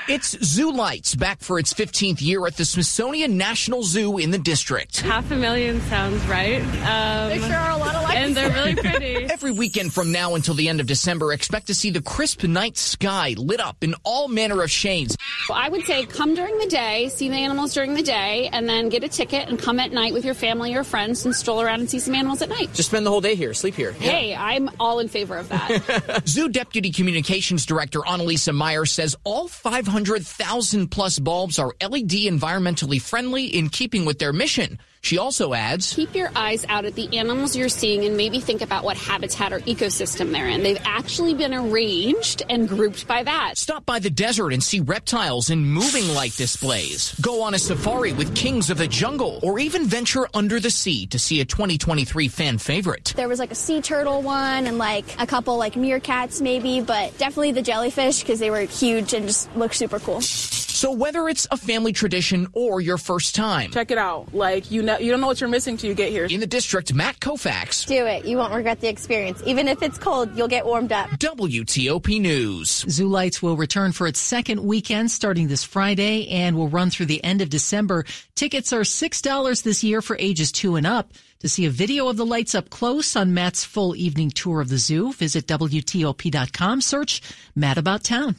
It's 0.07 0.38
Zoo 0.45 0.71
Lights 0.71 1.14
back 1.14 1.40
for 1.40 1.59
its 1.59 1.73
15th 1.73 2.21
year 2.21 2.47
at 2.47 2.59
the 2.59 2.67
Smithsonian 2.67 3.38
National 3.38 3.83
Zoo 3.83 4.19
in 4.19 4.33
the 4.33 4.38
district. 4.38 5.01
Half 5.01 5.31
a 5.31 5.35
million 5.35 5.81
sounds 5.83 6.23
right. 6.27 6.61
Um, 6.61 7.31
there 7.31 7.38
sure 7.40 7.57
are 7.57 7.71
a 7.71 7.77
lot 7.79 7.95
of 7.95 8.03
lights. 8.03 8.17
And 8.17 8.37
they're 8.37 8.51
really 8.51 8.75
pretty. 8.75 9.14
Every 9.33 9.53
weekend 9.53 9.95
from 9.95 10.12
now 10.12 10.35
until 10.35 10.53
the 10.53 10.69
end 10.69 10.81
of 10.81 10.87
December, 10.87 11.33
expect 11.33 11.69
to 11.69 11.75
see 11.75 11.88
the 11.88 12.03
crisp 12.03 12.45
night 12.45 12.77
sky 12.77 13.35
lit 13.38 13.61
up 13.61 13.83
in 13.83 13.95
all 14.05 14.29
manner 14.29 14.62
of 14.62 14.71
shades. 14.71 15.17
I 15.51 15.71
would 15.71 15.85
say 15.85 16.05
come 16.05 16.35
during 16.35 16.59
the 16.59 16.67
day, 16.67 17.09
see 17.09 17.31
the 17.31 17.37
animals 17.37 17.73
during 17.73 17.95
the 17.95 18.03
day, 18.03 18.51
and 18.53 18.69
then 18.69 18.90
get 18.90 19.05
a 19.05 19.09
ticket 19.09 19.49
and 19.49 19.59
come 19.59 19.81
at 19.81 19.90
night 19.90 20.12
with 20.12 20.27
your 20.27 20.35
family 20.35 20.75
or 20.75 20.85
friends 20.85 21.25
and 21.25 21.35
stroll 21.35 21.62
around 21.62 21.81
and 21.81 21.88
see 21.88 21.99
some 21.99 22.14
animals 22.14 22.43
at 22.43 22.51
night. 22.51 22.69
Just 22.75 22.90
spend 22.90 23.07
the 23.07 23.11
whole 23.11 23.23
day 23.23 23.37
here, 23.37 23.55
sleep 23.55 23.75
here. 23.75 23.95
Yeah. 24.01 24.11
Hey, 24.11 24.35
I'm 24.35 24.69
all 24.79 24.99
in 24.99 25.09
favor 25.09 25.38
of 25.38 25.49
that. 25.49 26.25
Zoo 26.29 26.51
Deputy 26.51 26.93
Communications 26.93 27.64
Director 27.64 28.01
Annalisa 28.01 28.55
Meyer 28.55 28.85
says 28.85 29.17
all 29.25 29.49
500 29.49 29.93
100,000 29.94 30.88
plus 30.88 31.20
bulbs 31.20 31.57
are 31.57 31.72
LED 31.80 32.26
environmentally 32.26 33.00
friendly 33.00 33.46
in 33.46 33.68
keeping 33.68 34.04
with 34.04 34.18
their 34.18 34.33
mission. 34.33 34.80
She 35.05 35.19
also 35.19 35.53
adds 35.53 35.93
Keep 35.93 36.14
your 36.14 36.31
eyes 36.35 36.64
out 36.71 36.87
at 36.87 36.95
the 36.95 37.19
animals 37.19 37.55
you're 37.55 37.69
seeing 37.69 38.07
and 38.07 38.17
maybe 38.17 38.40
think 38.40 38.62
about 38.62 38.85
what 38.85 38.97
habitat 38.97 39.53
or 39.53 39.61
ecosystem 39.61 40.33
they're 40.33 40.49
in. 40.49 40.62
They've 40.62 40.81
actually 40.83 41.35
been 41.35 41.53
arranged 41.53 42.43
and 42.49 42.67
grouped 42.67 43.07
by 43.07 43.23
that. 43.23 43.59
Stop 43.59 43.85
by 43.85 43.99
the 43.99 44.09
desert 44.09 44.55
and 44.55 44.62
see 44.62 44.81
reptiles 44.81 45.51
in 45.51 45.62
moving 45.62 46.09
light 46.14 46.35
displays. 46.37 47.14
Go 47.21 47.43
on 47.43 47.53
a 47.53 47.59
safari 47.59 48.14
with 48.14 48.35
kings 48.35 48.71
of 48.71 48.79
the 48.79 48.88
jungle 48.88 49.40
or 49.43 49.59
even 49.59 49.85
venture 49.85 50.27
under 50.33 50.59
the 50.59 50.71
sea 50.71 51.05
to 51.09 51.19
see 51.19 51.43
a 51.43 51.45
2023 51.45 52.29
fan 52.29 52.57
favorite. 52.57 53.12
There 53.14 53.29
was 53.29 53.38
like 53.38 53.51
a 53.51 53.55
sea 53.55 53.83
turtle 53.83 54.23
one 54.23 54.67
and 54.67 54.79
like 54.79 55.21
a 55.21 55.27
couple 55.27 55.59
like 55.59 55.75
meerkats 55.75 56.40
maybe, 56.40 56.81
but 56.81 57.17
definitely 57.19 57.53
the 57.53 57.61
jellyfish 57.61 58.21
because 58.21 58.40
they 58.40 58.49
were 58.49 58.61
huge 58.61 59.12
and 59.12 59.27
just 59.27 59.55
looked 59.55 59.75
super 59.75 59.99
cool. 59.99 60.23
So 60.23 60.90
whether 60.90 61.29
it's 61.29 61.47
a 61.51 61.57
family 61.57 61.93
tradition 61.93 62.49
or 62.53 62.81
your 62.81 62.99
first 62.99 63.35
time, 63.35 63.71
check 63.71 63.93
it 63.93 63.97
out. 63.97 64.35
Like 64.35 64.73
you 64.73 64.83
know, 64.94 65.04
you 65.04 65.11
don't 65.11 65.20
know 65.20 65.26
what 65.26 65.40
you're 65.40 65.50
missing 65.50 65.76
till 65.76 65.88
you 65.88 65.94
get 65.94 66.11
here. 66.11 66.24
In 66.24 66.40
the 66.40 66.46
district, 66.46 66.94
Matt 66.94 67.20
Koufax. 67.20 67.87
Do 67.87 68.07
it. 68.07 68.24
You 68.24 68.37
won't 68.37 68.54
regret 68.54 68.80
the 68.80 68.88
experience. 68.88 69.42
Even 69.46 69.68
if 69.68 69.83
it's 69.83 69.98
cold, 69.98 70.37
you'll 70.37 70.48
get 70.48 70.66
warmed 70.66 70.92
up. 70.92 71.11
WTOP 71.11 72.20
News. 72.20 72.85
Zoo 72.88 73.09
Lights 73.09 73.42
will 73.42 73.57
return 73.57 73.92
for 73.92 74.07
its 74.07 74.20
second 74.20 74.61
weekend 74.61 75.11
starting 75.11 75.48
this 75.48 75.64
Friday 75.64 76.28
and 76.28 76.57
will 76.57 76.68
run 76.68 76.90
through 76.90 77.07
the 77.07 77.22
end 77.22 77.40
of 77.40 77.50
December. 77.50 78.04
Tickets 78.35 78.72
are 78.72 78.80
$6 78.80 79.62
this 79.62 79.85
year 79.85 80.02
for 80.02 80.16
ages 80.18 80.52
two 80.52 80.76
and 80.76 80.87
up. 80.87 81.12
To 81.40 81.48
see 81.48 81.66
a 81.66 81.70
video 81.70 82.09
of 82.09 82.16
the 82.16 82.24
lights 82.24 82.54
up 82.54 82.70
close 82.70 83.16
on 83.16 83.35
Matt's 83.35 83.64
full 83.64 83.94
evening 83.94 84.30
tour 84.30 84.61
of 84.61 84.70
the 84.70 84.78
zoo, 84.78 85.12
visit 85.12 85.46
WTOP.com, 85.46 86.80
search 86.80 87.20
Matt 87.54 87.76
About 87.76 88.02
Town. 88.02 88.37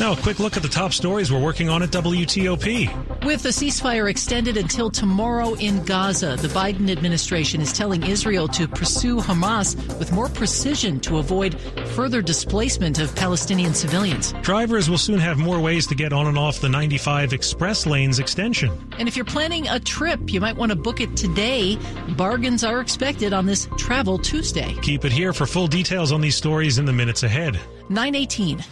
Now, 0.00 0.12
a 0.12 0.16
quick 0.16 0.38
look 0.40 0.56
at 0.56 0.62
the 0.62 0.68
top 0.68 0.94
stories 0.94 1.30
we're 1.30 1.42
working 1.42 1.68
on 1.68 1.82
at 1.82 1.90
WTOP. 1.90 3.22
With 3.26 3.42
the 3.42 3.50
ceasefire 3.50 4.08
extended 4.08 4.56
until 4.56 4.90
tomorrow 4.90 5.52
in 5.56 5.84
Gaza, 5.84 6.38
the 6.40 6.48
Biden 6.48 6.90
administration 6.90 7.60
is 7.60 7.70
telling 7.70 8.04
Israel 8.04 8.48
to 8.48 8.66
pursue 8.66 9.18
Hamas 9.18 9.76
with 9.98 10.10
more 10.10 10.30
precision 10.30 11.00
to 11.00 11.18
avoid 11.18 11.60
further 11.88 12.22
displacement 12.22 12.98
of 12.98 13.14
Palestinian 13.14 13.74
civilians. 13.74 14.32
Drivers 14.40 14.88
will 14.88 14.96
soon 14.96 15.18
have 15.18 15.36
more 15.36 15.60
ways 15.60 15.86
to 15.88 15.94
get 15.94 16.14
on 16.14 16.26
and 16.28 16.38
off 16.38 16.62
the 16.62 16.68
95 16.70 17.34
express 17.34 17.84
lanes 17.84 18.20
extension. 18.20 18.72
And 18.98 19.06
if 19.06 19.16
you're 19.16 19.26
planning 19.26 19.68
a 19.68 19.78
trip, 19.78 20.32
you 20.32 20.40
might 20.40 20.56
want 20.56 20.70
to 20.70 20.76
book 20.76 21.02
it 21.02 21.14
today. 21.14 21.76
Bargains 22.16 22.64
are 22.64 22.80
expected 22.80 23.34
on 23.34 23.44
this 23.44 23.68
Travel 23.76 24.16
Tuesday. 24.16 24.74
Keep 24.80 25.04
it 25.04 25.12
here 25.12 25.34
for 25.34 25.44
full 25.44 25.66
details 25.66 26.10
on 26.10 26.22
these 26.22 26.36
stories 26.36 26.78
in 26.78 26.86
the 26.86 26.92
minutes 26.94 27.22
ahead. 27.22 27.60
918. 27.90 28.64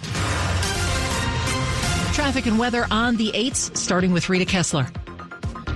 Traffic 2.18 2.46
and 2.46 2.58
weather 2.58 2.84
on 2.90 3.14
the 3.14 3.30
8s, 3.30 3.76
starting 3.76 4.10
with 4.10 4.28
Rita 4.28 4.44
Kessler. 4.44 4.88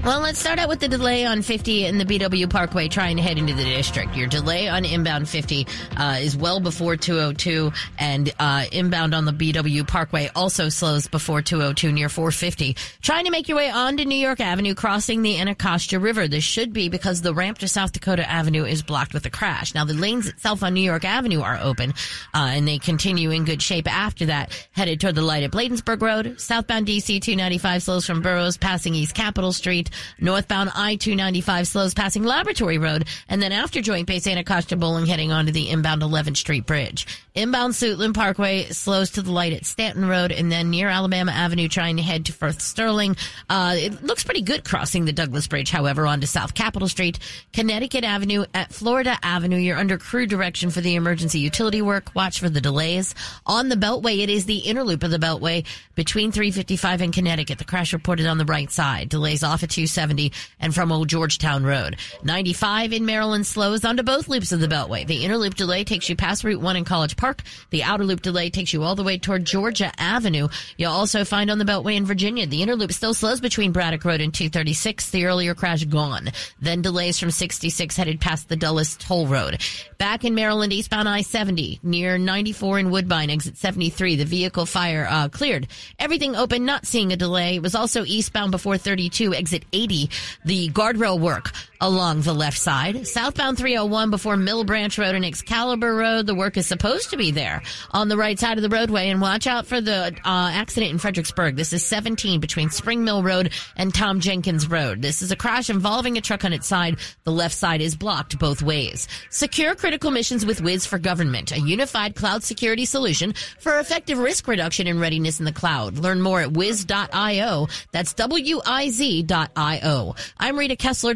Well, 0.05 0.19
let's 0.19 0.41
start 0.41 0.59
out 0.59 0.69
with 0.69 0.81
the 0.81 0.89
delay 0.89 1.25
on 1.25 1.43
50 1.43 1.87
in 1.87 1.97
the 1.97 2.05
BW 2.05 2.51
Parkway 2.51 2.89
trying 2.89 3.19
to 3.19 3.23
head 3.23 3.39
into 3.39 3.55
the 3.55 3.63
district. 3.63 4.17
Your 4.17 4.27
delay 4.27 4.69
on 4.69 4.85
inbound 4.85 5.29
50 5.29 5.65
uh, 5.97 6.17
is 6.21 6.37
well 6.37 6.59
before 6.59 6.97
202, 6.97 7.71
and 8.01 8.35
uh, 8.41 8.65
inbound 8.73 9.15
on 9.15 9.27
the 9.27 9.33
BW 9.33 9.87
Parkway 9.87 10.29
also 10.35 10.71
slows 10.71 11.07
before 11.07 11.41
202 11.41 11.93
near 11.93 12.09
450. 12.09 12.75
Trying 13.01 13.27
to 13.27 13.31
make 13.31 13.49
your 13.49 13.57
way 13.57 13.71
onto 13.71 14.05
New 14.05 14.17
York 14.17 14.41
Avenue, 14.41 14.75
crossing 14.75 15.23
the 15.23 15.39
Anacostia 15.39 16.01
River. 16.01 16.27
This 16.27 16.43
should 16.43 16.73
be 16.73 16.89
because 16.89 17.23
the 17.23 17.33
ramp 17.33 17.59
to 17.59 17.69
South 17.69 17.93
Dakota 17.93 18.29
Avenue 18.29 18.65
is 18.65 18.83
blocked 18.83 19.15
with 19.15 19.25
a 19.27 19.31
crash. 19.31 19.73
Now, 19.73 19.85
the 19.85 19.95
lanes 19.95 20.27
itself 20.27 20.65
on 20.65 20.75
New 20.75 20.81
York 20.81 21.05
Avenue 21.05 21.43
are 21.43 21.61
open, 21.63 21.91
uh, 22.35 22.51
and 22.51 22.67
they 22.67 22.79
continue 22.79 23.31
in 23.31 23.45
good 23.45 23.63
shape 23.63 23.89
after 23.89 24.27
that, 24.27 24.69
headed 24.73 25.01
toward 25.01 25.15
the 25.15 25.23
light 25.23 25.45
at 25.45 25.53
Bladensburg 25.53 26.03
Road. 26.03 26.41
Southbound 26.41 26.89
DC 26.89 27.23
295 27.23 27.85
slows 27.85 28.05
from 28.05 28.21
Burroughs, 28.21 28.57
passing 28.57 28.97
East 28.97 29.15
Capitol 29.15 29.53
Street. 29.53 29.91
Northbound 30.21 30.71
I-295 30.75 31.67
slows 31.67 31.95
passing 31.95 32.23
Laboratory 32.23 32.79
Road, 32.79 33.07
and 33.29 33.43
then 33.43 33.53
after 33.53 33.81
Joint 33.81 34.07
Base 34.07 34.27
Anacostia 34.27 34.77
Bolling 34.77 35.07
heading 35.07 35.33
onto 35.33 35.53
the 35.53 35.71
inbound 35.71 36.03
11th 36.03 36.37
Street 36.37 36.67
Bridge. 36.67 37.07
Inbound 37.35 37.73
Suitland 37.73 38.13
Parkway 38.15 38.65
slows 38.65 39.13
to 39.13 39.23
the 39.23 39.33
light 39.33 39.55
at 39.55 39.65
Stanton 39.65 40.07
Road, 40.07 40.33
and 40.33 40.53
then 40.53 40.69
near 40.69 40.89
Alabama 40.89 41.33
Avenue 41.33 41.67
trying 41.67 41.97
to 41.97 42.03
head 42.03 42.27
to 42.27 42.33
Firth 42.33 42.61
Sterling. 42.61 43.17
Uh, 43.49 43.75
it 43.79 44.03
looks 44.03 44.23
pretty 44.23 44.43
good 44.43 44.65
crossing 44.65 45.07
the 45.07 45.13
Douglass 45.13 45.47
Bridge, 45.47 45.71
however, 45.71 46.07
onto 46.07 46.27
South 46.27 46.53
Capitol 46.53 46.89
Street. 46.89 47.19
Connecticut 47.53 48.05
Avenue 48.05 48.45
at 48.53 48.73
Florida 48.73 49.17
Avenue, 49.23 49.57
you're 49.57 49.79
under 49.79 49.97
crew 49.97 50.27
direction 50.27 50.69
for 50.69 50.83
the 50.83 50.95
emergency 50.95 51.39
utility 51.39 51.81
work. 51.81 52.15
Watch 52.15 52.39
for 52.39 52.51
the 52.51 52.61
delays. 52.61 53.15
On 53.47 53.71
the 53.71 53.77
Beltway, 53.77 54.23
it 54.23 54.29
is 54.29 54.45
the 54.45 54.59
inner 54.59 54.85
loop 54.85 55.03
of 55.03 55.11
the 55.11 55.19
Beltway 55.19 55.65
between 55.95 56.33
355 56.33 57.01
and 57.01 57.13
Connecticut. 57.13 57.59
The 57.59 57.65
crash 57.65 57.93
reported 57.93 58.27
on 58.27 58.39
the 58.39 58.45
right 58.45 58.71
side. 58.71 59.09
Delays 59.09 59.43
off 59.43 59.63
at 59.63 59.71
270 59.87 60.33
and 60.61 60.75
from 60.75 60.93
Old 60.93 61.09
Georgetown 61.09 61.65
Road. 61.65 61.97
95 62.23 62.93
in 62.93 63.05
Maryland 63.05 63.47
slows 63.47 63.85
onto 63.85 64.03
both 64.03 64.29
loops 64.29 64.53
of 64.53 64.61
the 64.61 64.69
Beltway. 64.69 65.07
The 65.07 65.25
inner 65.25 65.37
loop 65.37 65.55
delay 65.55 65.85
takes 65.85 66.09
you 66.09 66.17
past 66.17 66.45
Route 66.45 66.61
1 66.61 66.77
in 66.77 66.85
College 66.85 67.17
Park. 67.17 67.43
The 67.71 67.83
outer 67.83 68.05
loop 68.05 68.23
delay 68.23 68.51
takes 68.51 68.73
you 68.73 68.83
all 68.83 68.95
the 68.95 69.03
way 69.03 69.19
toward 69.19 69.45
Georgia 69.45 69.91
Avenue. 69.99 70.49
You'll 70.77 70.93
also 70.93 71.25
find 71.25 71.51
on 71.51 71.59
the 71.59 71.65
Beltway 71.65 71.97
in 71.97 72.07
Virginia. 72.07 72.47
The 72.47 72.63
inner 72.63 72.77
loop 72.77 72.93
still 72.93 73.15
slows 73.15 73.41
between 73.41 73.73
Braddock 73.73 74.05
Road 74.05 74.21
and 74.21 74.33
236. 74.33 75.11
The 75.11 75.27
earlier 75.27 75.55
crash 75.55 75.85
gone. 75.85 76.31
Then 76.61 76.83
delays 76.83 77.19
from 77.19 77.31
66 77.31 77.97
headed 77.97 78.21
past 78.21 78.49
the 78.49 78.57
Dulles 78.57 78.97
Toll 78.97 79.27
Road. 79.27 79.61
Back 79.99 80.25
in 80.25 80.35
Maryland, 80.35 80.73
eastbound 80.73 81.09
I-70 81.09 81.83
near 81.83 82.19
94 82.19 82.79
in 82.81 82.91
Woodbine, 82.91 83.31
exit 83.31 83.57
73. 83.57 84.17
The 84.17 84.25
vehicle 84.25 84.67
fire 84.67 85.07
uh, 85.09 85.29
cleared. 85.29 85.69
Everything 85.99 86.37
open, 86.37 86.65
not 86.65 86.87
seeing 86.87 87.13
a 87.13 87.17
delay. 87.17 87.57
It 87.57 87.63
was 87.63 87.75
also 87.75 88.05
eastbound 88.05 88.51
before 88.51 88.79
32, 88.79 89.35
exit 89.35 89.65
80 89.73 90.11
the 90.45 90.69
guardrail 90.71 91.19
work 91.19 91.53
along 91.83 92.23
the 92.23 92.33
left 92.33 92.59
side. 92.59 93.07
Southbound 93.09 93.59
301 93.59 94.11
before 94.11 94.37
Mill 94.37 94.63
Branch 94.63 94.97
Road 94.97 95.17
and 95.17 95.25
Excalibur 95.25 95.95
Road. 95.95 96.27
The 96.27 96.35
work 96.35 96.57
is 96.57 96.67
supposed 96.67 97.11
to 97.11 97.17
be 97.17 97.33
there 97.33 97.61
on 97.91 98.09
the 98.09 98.17
right 98.17 98.39
side 98.39 98.57
of 98.57 98.63
the 98.63 98.69
roadway. 98.69 99.09
And 99.09 99.21
watch 99.21 99.49
out 99.49 99.67
for 99.67 99.81
the 99.81 100.15
uh, 100.25 100.51
accident 100.53 100.93
in 100.93 100.99
Fredericksburg. 100.99 101.57
This 101.57 101.73
is 101.73 101.85
17 101.85 102.39
between 102.39 102.71
Spring 102.71 103.05
Mill 103.05 103.25
Road 103.25 103.53
and 103.77 103.93
Tom 103.93 104.21
Jenkins 104.21 104.71
Road. 104.71 105.03
This 105.03 105.23
is 105.23 105.33
a 105.33 105.37
crash 105.37 105.71
involving 105.71 106.17
a 106.17 106.21
truck 106.21 106.45
on 106.45 106.53
its 106.53 106.69
side. 106.69 106.99
The 107.25 107.33
left 107.33 107.55
side 107.55 107.81
is 107.81 107.97
blocked 107.97 108.39
both 108.39 108.63
ways. 108.63 109.09
Secure 109.31 109.75
critical 109.75 110.13
missions 110.13 110.47
with 110.47 110.63
Wiz 110.63 110.87
for 110.87 111.01
Government, 111.01 111.51
a 111.51 111.59
unified 111.59 112.15
cloud 112.15 112.45
security 112.45 112.85
solution 112.85 113.33
for 113.59 113.81
effective 113.81 114.19
risk 114.19 114.47
reduction 114.47 114.87
and 114.87 115.01
readiness 115.01 115.41
in 115.41 115.47
the 115.47 115.53
cloud. 115.53 115.99
Learn 115.99 116.21
more 116.21 116.41
at 116.41 116.53
wiz.io. 116.53 117.67
That's 117.91 118.15
W-I-Z.io. 118.15 120.15
I'm 120.39 120.59
Rita 120.59 120.77
Kessler, 120.77 121.15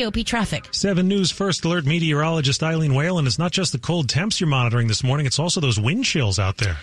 WTOP 0.00 0.24
Traffic. 0.24 0.68
7 0.72 1.06
News 1.06 1.30
First 1.30 1.64
Alert 1.64 1.84
meteorologist 1.84 2.62
Eileen 2.62 2.94
Whalen. 2.94 3.26
It's 3.26 3.38
not 3.38 3.52
just 3.52 3.72
the 3.72 3.78
cold 3.78 4.08
temps 4.08 4.40
you're 4.40 4.48
monitoring 4.48 4.88
this 4.88 5.04
morning, 5.04 5.26
it's 5.26 5.38
also 5.38 5.60
those 5.60 5.78
wind 5.78 6.04
chills 6.04 6.38
out 6.38 6.56
there. 6.56 6.78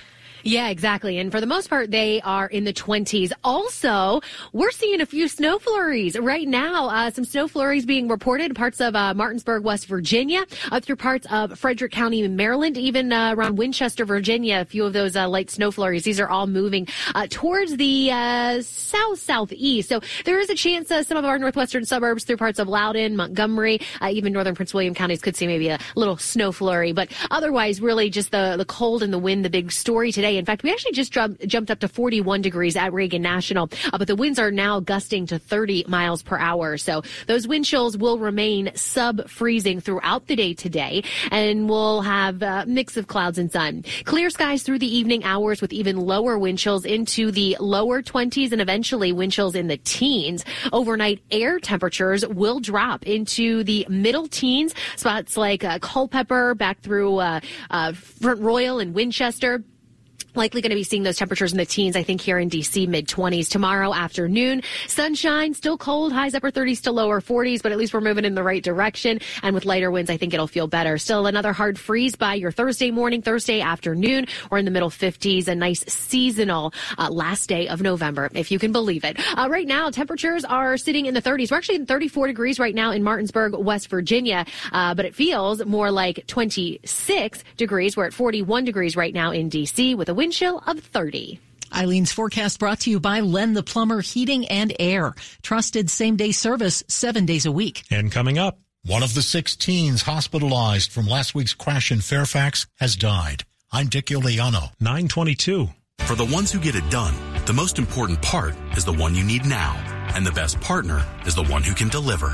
Yeah, 0.47 0.69
exactly. 0.69 1.17
And 1.17 1.29
for 1.29 1.41
the 1.41 1.45
most 1.45 1.69
part, 1.69 1.91
they 1.91 2.21
are 2.21 2.47
in 2.47 2.63
the 2.63 2.71
20s. 2.71 3.33
Also, 3.43 4.21
we're 4.53 4.71
seeing 4.71 5.01
a 5.01 5.05
few 5.05 5.27
snow 5.27 5.59
flurries 5.59 6.17
right 6.17 6.47
now. 6.47 6.87
Uh, 6.87 7.11
some 7.11 7.25
snow 7.25 7.49
flurries 7.49 7.85
being 7.85 8.07
reported 8.07 8.45
in 8.45 8.53
parts 8.53 8.79
of 8.79 8.95
uh, 8.95 9.13
Martinsburg, 9.13 9.65
West 9.65 9.87
Virginia, 9.87 10.45
up 10.71 10.85
through 10.85 10.95
parts 10.95 11.27
of 11.31 11.59
Frederick 11.59 11.91
County, 11.91 12.25
Maryland, 12.29 12.77
even 12.77 13.11
uh, 13.11 13.35
around 13.35 13.57
Winchester, 13.57 14.05
Virginia. 14.05 14.61
A 14.61 14.65
few 14.65 14.85
of 14.85 14.93
those 14.93 15.17
uh, 15.17 15.27
light 15.27 15.49
snow 15.49 15.69
flurries. 15.69 16.05
These 16.05 16.19
are 16.21 16.29
all 16.29 16.47
moving 16.47 16.87
uh, 17.13 17.27
towards 17.29 17.75
the 17.75 18.09
uh, 18.11 18.61
south 18.61 19.19
southeast. 19.19 19.89
So 19.89 19.99
there 20.23 20.39
is 20.39 20.49
a 20.49 20.55
chance 20.55 20.87
some 20.87 21.17
of 21.17 21.25
our 21.25 21.37
northwestern 21.37 21.83
suburbs 21.83 22.23
through 22.23 22.37
parts 22.37 22.57
of 22.57 22.69
Loudoun, 22.69 23.17
Montgomery, 23.17 23.81
even 24.09 24.31
northern 24.31 24.55
Prince 24.55 24.73
William 24.73 24.93
counties 24.93 25.21
could 25.21 25.35
see 25.35 25.45
maybe 25.45 25.67
a 25.67 25.79
little 25.97 26.15
snow 26.15 26.53
flurry. 26.53 26.93
But 26.93 27.11
otherwise, 27.31 27.81
really 27.81 28.09
just 28.09 28.31
the 28.31 28.55
the 28.57 28.65
cold 28.65 29.03
and 29.03 29.11
the 29.11 29.19
wind, 29.19 29.43
the 29.43 29.49
big 29.49 29.73
story 29.73 30.13
today. 30.13 30.36
In 30.37 30.45
fact, 30.45 30.63
we 30.63 30.71
actually 30.71 30.93
just 30.93 31.11
jumped, 31.11 31.45
jumped 31.47 31.71
up 31.71 31.79
to 31.79 31.87
41 31.87 32.41
degrees 32.41 32.75
at 32.75 32.93
Reagan 32.93 33.21
National, 33.21 33.69
uh, 33.91 33.97
but 33.97 34.07
the 34.07 34.15
winds 34.15 34.39
are 34.39 34.51
now 34.51 34.79
gusting 34.79 35.25
to 35.27 35.39
30 35.39 35.85
miles 35.87 36.21
per 36.21 36.37
hour. 36.37 36.77
So 36.77 37.01
those 37.27 37.47
wind 37.47 37.65
chills 37.65 37.97
will 37.97 38.19
remain 38.19 38.71
sub 38.75 39.29
freezing 39.29 39.79
throughout 39.79 40.27
the 40.27 40.35
day 40.35 40.53
today, 40.53 41.03
and 41.31 41.69
we'll 41.69 42.01
have 42.01 42.41
a 42.41 42.65
mix 42.67 42.97
of 42.97 43.07
clouds 43.07 43.37
and 43.37 43.51
sun. 43.51 43.83
Clear 44.05 44.29
skies 44.29 44.63
through 44.63 44.79
the 44.79 44.95
evening 44.95 45.23
hours 45.23 45.61
with 45.61 45.73
even 45.73 45.97
lower 45.97 46.37
wind 46.37 46.59
chills 46.59 46.85
into 46.85 47.31
the 47.31 47.57
lower 47.59 48.01
20s 48.01 48.51
and 48.51 48.61
eventually 48.61 49.11
wind 49.11 49.31
chills 49.31 49.55
in 49.55 49.67
the 49.67 49.77
teens. 49.77 50.45
Overnight 50.71 51.21
air 51.31 51.59
temperatures 51.59 52.25
will 52.25 52.59
drop 52.59 53.05
into 53.05 53.63
the 53.63 53.85
middle 53.89 54.27
teens, 54.27 54.73
spots 54.95 55.37
like 55.37 55.63
uh, 55.63 55.79
Culpeper 55.79 56.55
back 56.55 56.79
through 56.81 57.17
uh, 57.17 57.39
uh, 57.69 57.93
Front 57.93 58.41
Royal 58.41 58.79
and 58.79 58.93
Winchester 58.93 59.63
likely 60.37 60.61
going 60.61 60.69
to 60.69 60.75
be 60.75 60.83
seeing 60.83 61.03
those 61.03 61.17
temperatures 61.17 61.51
in 61.51 61.57
the 61.57 61.65
teens, 61.65 61.95
I 61.95 62.03
think, 62.03 62.21
here 62.21 62.39
in 62.39 62.49
DC, 62.49 62.87
mid 62.87 63.07
20s 63.07 63.49
tomorrow 63.49 63.93
afternoon. 63.93 64.61
Sunshine, 64.87 65.53
still 65.53 65.77
cold, 65.77 66.13
highs 66.13 66.35
upper 66.35 66.51
30s 66.51 66.81
to 66.83 66.91
lower 66.91 67.19
40s, 67.19 67.61
but 67.61 67.71
at 67.71 67.77
least 67.77 67.93
we're 67.93 68.01
moving 68.01 68.23
in 68.23 68.35
the 68.35 68.43
right 68.43 68.63
direction. 68.63 69.19
And 69.43 69.53
with 69.53 69.65
lighter 69.65 69.91
winds, 69.91 70.09
I 70.09 70.17
think 70.17 70.33
it'll 70.33 70.47
feel 70.47 70.67
better. 70.67 70.97
Still 70.97 71.25
another 71.25 71.51
hard 71.51 71.79
freeze 71.79 72.15
by 72.15 72.35
your 72.35 72.51
Thursday 72.51 72.91
morning, 72.91 73.21
Thursday 73.21 73.61
afternoon. 73.61 74.27
We're 74.51 74.59
in 74.59 74.65
the 74.65 74.71
middle 74.71 74.89
50s, 74.89 75.47
a 75.47 75.55
nice 75.55 75.83
seasonal 75.91 76.73
uh, 76.97 77.09
last 77.09 77.49
day 77.49 77.67
of 77.67 77.81
November, 77.81 78.29
if 78.33 78.51
you 78.51 78.59
can 78.59 78.71
believe 78.71 79.03
it. 79.03 79.17
Uh, 79.37 79.47
right 79.49 79.67
now, 79.67 79.89
temperatures 79.89 80.45
are 80.45 80.77
sitting 80.77 81.07
in 81.07 81.13
the 81.13 81.21
30s. 81.21 81.51
We're 81.51 81.57
actually 81.57 81.77
in 81.77 81.85
34 81.85 82.27
degrees 82.27 82.59
right 82.59 82.75
now 82.75 82.91
in 82.91 83.03
Martinsburg, 83.03 83.55
West 83.55 83.89
Virginia, 83.89 84.45
uh, 84.71 84.93
but 84.93 85.05
it 85.05 85.15
feels 85.15 85.65
more 85.65 85.91
like 85.91 86.25
26 86.27 87.43
degrees. 87.57 87.97
We're 87.97 88.05
at 88.05 88.13
41 88.13 88.65
degrees 88.65 88.95
right 88.95 89.13
now 89.13 89.31
in 89.31 89.49
DC 89.49 89.95
with 89.97 90.09
a 90.09 90.13
wind 90.13 90.26
chill 90.31 90.63
of 90.65 90.79
30. 90.79 91.39
Eileen's 91.73 92.11
forecast 92.11 92.59
brought 92.59 92.81
to 92.81 92.89
you 92.89 92.99
by 92.99 93.19
Len 93.19 93.53
the 93.53 93.63
Plumber 93.63 94.01
Heating 94.01 94.47
and 94.47 94.73
Air. 94.79 95.13
Trusted 95.41 95.89
same 95.89 96.15
day 96.15 96.31
service 96.31 96.83
seven 96.87 97.25
days 97.25 97.45
a 97.45 97.51
week. 97.51 97.83
And 97.91 98.11
coming 98.11 98.37
up, 98.37 98.59
one 98.85 99.03
of 99.03 99.13
the 99.13 99.21
six 99.21 99.55
teens 99.55 100.03
hospitalized 100.03 100.91
from 100.91 101.07
last 101.07 101.35
week's 101.35 101.53
crash 101.53 101.91
in 101.91 102.01
Fairfax 102.01 102.67
has 102.79 102.95
died. 102.95 103.43
I'm 103.71 103.87
Dick 103.87 104.05
Uliano. 104.07 104.71
922. 104.79 105.69
For 105.99 106.15
the 106.15 106.25
ones 106.25 106.51
who 106.51 106.59
get 106.59 106.75
it 106.75 106.89
done, 106.89 107.13
the 107.45 107.53
most 107.53 107.79
important 107.79 108.21
part 108.21 108.55
is 108.77 108.85
the 108.85 108.93
one 108.93 109.13
you 109.13 109.25
need 109.25 109.45
now. 109.45 109.75
And 110.15 110.25
the 110.25 110.31
best 110.31 110.61
partner 110.61 111.05
is 111.25 111.35
the 111.35 111.43
one 111.43 111.63
who 111.63 111.73
can 111.73 111.89
deliver. 111.89 112.33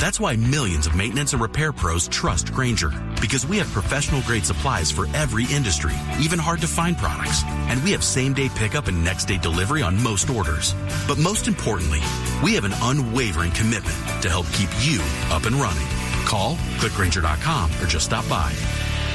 That's 0.00 0.18
why 0.18 0.36
millions 0.36 0.86
of 0.86 0.94
maintenance 0.96 1.32
and 1.32 1.42
repair 1.42 1.72
pros 1.72 2.08
trust 2.08 2.52
Grainger 2.52 2.90
because 3.20 3.46
we 3.46 3.56
have 3.56 3.68
professional 3.68 4.20
grade 4.22 4.44
supplies 4.44 4.90
for 4.90 5.06
every 5.14 5.46
industry, 5.46 5.94
even 6.20 6.38
hard 6.38 6.60
to 6.60 6.66
find 6.66 6.98
products. 6.98 7.42
And 7.70 7.82
we 7.82 7.92
have 7.92 8.04
same 8.04 8.34
day 8.34 8.50
pickup 8.50 8.86
and 8.86 9.02
next 9.02 9.24
day 9.24 9.38
delivery 9.38 9.82
on 9.82 10.02
most 10.02 10.28
orders. 10.28 10.74
But 11.08 11.18
most 11.18 11.48
importantly, 11.48 12.00
we 12.42 12.54
have 12.54 12.64
an 12.64 12.74
unwavering 12.82 13.52
commitment 13.52 13.96
to 14.22 14.28
help 14.28 14.46
keep 14.52 14.68
you 14.80 15.00
up 15.30 15.46
and 15.46 15.56
running. 15.56 15.86
Call, 16.26 16.56
clickgrainger.com 16.76 17.70
or 17.82 17.86
just 17.86 18.04
stop 18.04 18.28
by. 18.28 18.52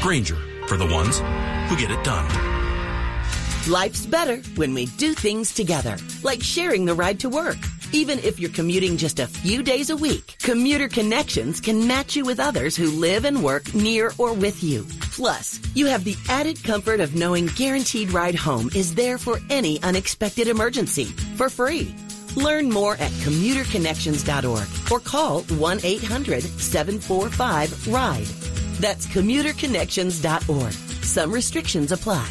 Grainger 0.02 0.38
for 0.66 0.78
the 0.78 0.88
ones 0.88 1.20
who 1.70 1.78
get 1.78 1.92
it 1.92 2.04
done. 2.04 2.28
Life's 3.68 4.06
better 4.06 4.38
when 4.56 4.74
we 4.74 4.88
do 4.98 5.14
things 5.14 5.54
together, 5.54 5.98
like 6.24 6.42
sharing 6.42 6.86
the 6.86 6.96
ride 6.96 7.20
to 7.20 7.30
work. 7.30 7.58
Even 7.92 8.20
if 8.20 8.40
you're 8.40 8.52
commuting 8.52 8.98
just 8.98 9.20
a 9.20 9.26
few 9.26 9.64
days 9.64 9.90
a 9.90 9.96
week, 9.96 10.36
Commuter 10.44 10.88
Connections 10.88 11.60
can 11.60 11.88
match 11.88 12.16
you 12.16 12.24
with 12.24 12.40
others 12.40 12.76
who 12.76 12.92
live 12.92 13.26
and 13.26 13.44
work 13.44 13.74
near 13.74 14.14
or 14.20 14.34
with 14.34 14.64
you. 14.64 14.86
Plus, 15.12 15.60
you 15.74 15.88
have 15.88 16.04
the 16.04 16.16
added 16.30 16.64
comfort 16.64 17.00
of 17.00 17.16
knowing 17.16 17.48
Guaranteed 17.56 18.12
Ride 18.12 18.36
Home 18.36 18.70
is 18.76 18.94
there 18.94 19.18
for 19.18 19.40
any 19.50 19.82
unexpected 19.82 20.48
emergency 20.48 21.06
for 21.36 21.50
free. 21.50 21.96
Learn 22.36 22.70
more 22.70 22.94
at 22.94 23.12
commuterconnections.org 23.24 24.92
or 24.92 25.00
call 25.00 25.42
1 25.42 25.80
800 25.84 26.44
745 26.44 27.88
RIDE. 27.88 28.28
That's 28.80 29.08
commuterconnections.org. 29.08 30.74
Some 31.04 31.32
restrictions 31.32 31.92
apply. 31.92 32.28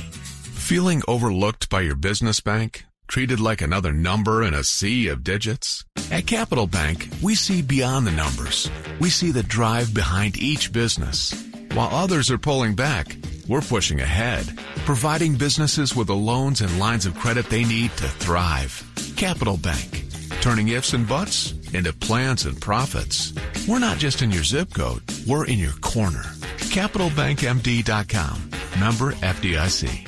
Feeling 0.54 1.02
overlooked 1.08 1.68
by 1.68 1.80
your 1.80 1.96
business 1.96 2.40
bank? 2.40 2.84
Treated 3.08 3.40
like 3.40 3.62
another 3.62 3.92
number 3.92 4.42
in 4.42 4.52
a 4.52 4.62
sea 4.62 5.08
of 5.08 5.24
digits? 5.24 5.82
At 6.10 6.26
Capital 6.26 6.66
Bank, 6.66 7.08
we 7.22 7.34
see 7.34 7.62
beyond 7.62 8.06
the 8.06 8.12
numbers. 8.12 8.70
We 9.00 9.08
see 9.08 9.30
the 9.30 9.42
drive 9.42 9.94
behind 9.94 10.36
each 10.36 10.72
business. 10.72 11.32
While 11.72 11.88
others 11.90 12.30
are 12.30 12.36
pulling 12.38 12.74
back, 12.74 13.16
we're 13.48 13.62
pushing 13.62 14.00
ahead, 14.00 14.46
providing 14.84 15.36
businesses 15.36 15.96
with 15.96 16.08
the 16.08 16.14
loans 16.14 16.60
and 16.60 16.78
lines 16.78 17.06
of 17.06 17.14
credit 17.14 17.48
they 17.48 17.64
need 17.64 17.92
to 17.92 18.08
thrive. 18.08 18.84
Capital 19.16 19.56
Bank, 19.56 20.04
turning 20.42 20.68
ifs 20.68 20.92
and 20.92 21.08
buts 21.08 21.54
into 21.72 21.94
plans 21.94 22.44
and 22.44 22.60
profits. 22.60 23.32
We're 23.66 23.78
not 23.78 23.96
just 23.96 24.20
in 24.20 24.30
your 24.30 24.44
zip 24.44 24.74
code, 24.74 25.02
we're 25.26 25.46
in 25.46 25.58
your 25.58 25.72
corner. 25.80 26.24
CapitalBankMD.com. 26.58 28.50
Member 28.78 29.12
FDIC. 29.12 30.07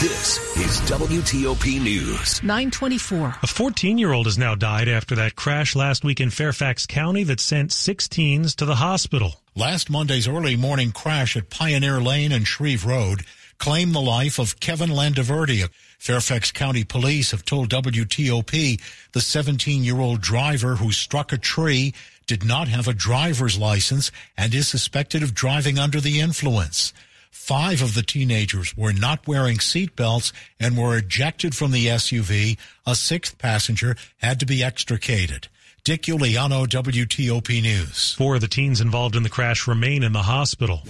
This 0.00 0.38
is 0.56 0.80
WTOP 0.88 1.82
News. 1.82 2.40
924. 2.44 3.34
A 3.42 3.46
14 3.48 3.98
year 3.98 4.12
old 4.12 4.26
has 4.26 4.38
now 4.38 4.54
died 4.54 4.86
after 4.86 5.16
that 5.16 5.34
crash 5.34 5.74
last 5.74 6.04
week 6.04 6.20
in 6.20 6.30
Fairfax 6.30 6.86
County 6.86 7.24
that 7.24 7.40
sent 7.40 7.72
six 7.72 8.06
teens 8.06 8.54
to 8.54 8.64
the 8.64 8.76
hospital. 8.76 9.40
Last 9.56 9.90
Monday's 9.90 10.28
early 10.28 10.54
morning 10.54 10.92
crash 10.92 11.36
at 11.36 11.50
Pioneer 11.50 12.00
Lane 12.00 12.30
and 12.30 12.46
Shreve 12.46 12.86
Road 12.86 13.24
claimed 13.58 13.92
the 13.92 14.00
life 14.00 14.38
of 14.38 14.60
Kevin 14.60 14.90
Landiverdi. 14.90 15.68
Fairfax 15.98 16.52
County 16.52 16.84
Police 16.84 17.32
have 17.32 17.44
told 17.44 17.68
WTOP 17.70 18.80
the 19.10 19.20
17 19.20 19.82
year 19.82 19.98
old 19.98 20.20
driver 20.20 20.76
who 20.76 20.92
struck 20.92 21.32
a 21.32 21.38
tree 21.38 21.92
did 22.28 22.44
not 22.44 22.68
have 22.68 22.86
a 22.86 22.92
driver's 22.92 23.58
license 23.58 24.12
and 24.36 24.54
is 24.54 24.68
suspected 24.68 25.24
of 25.24 25.34
driving 25.34 25.76
under 25.76 26.00
the 26.00 26.20
influence. 26.20 26.92
Five 27.30 27.82
of 27.82 27.94
the 27.94 28.02
teenagers 28.02 28.76
were 28.76 28.92
not 28.92 29.26
wearing 29.26 29.56
seatbelts 29.58 30.32
and 30.60 30.76
were 30.76 30.96
ejected 30.96 31.54
from 31.54 31.70
the 31.70 31.86
SUV. 31.86 32.58
A 32.86 32.94
sixth 32.94 33.38
passenger 33.38 33.96
had 34.18 34.40
to 34.40 34.46
be 34.46 34.62
extricated. 34.62 35.48
Dick 35.84 36.02
Uliano, 36.02 36.66
WTOP 36.66 37.62
News. 37.62 38.14
Four 38.14 38.34
of 38.34 38.40
the 38.40 38.48
teens 38.48 38.80
involved 38.80 39.16
in 39.16 39.22
the 39.22 39.30
crash 39.30 39.66
remain 39.66 40.02
in 40.02 40.12
the 40.12 40.22
hospital. 40.22 40.82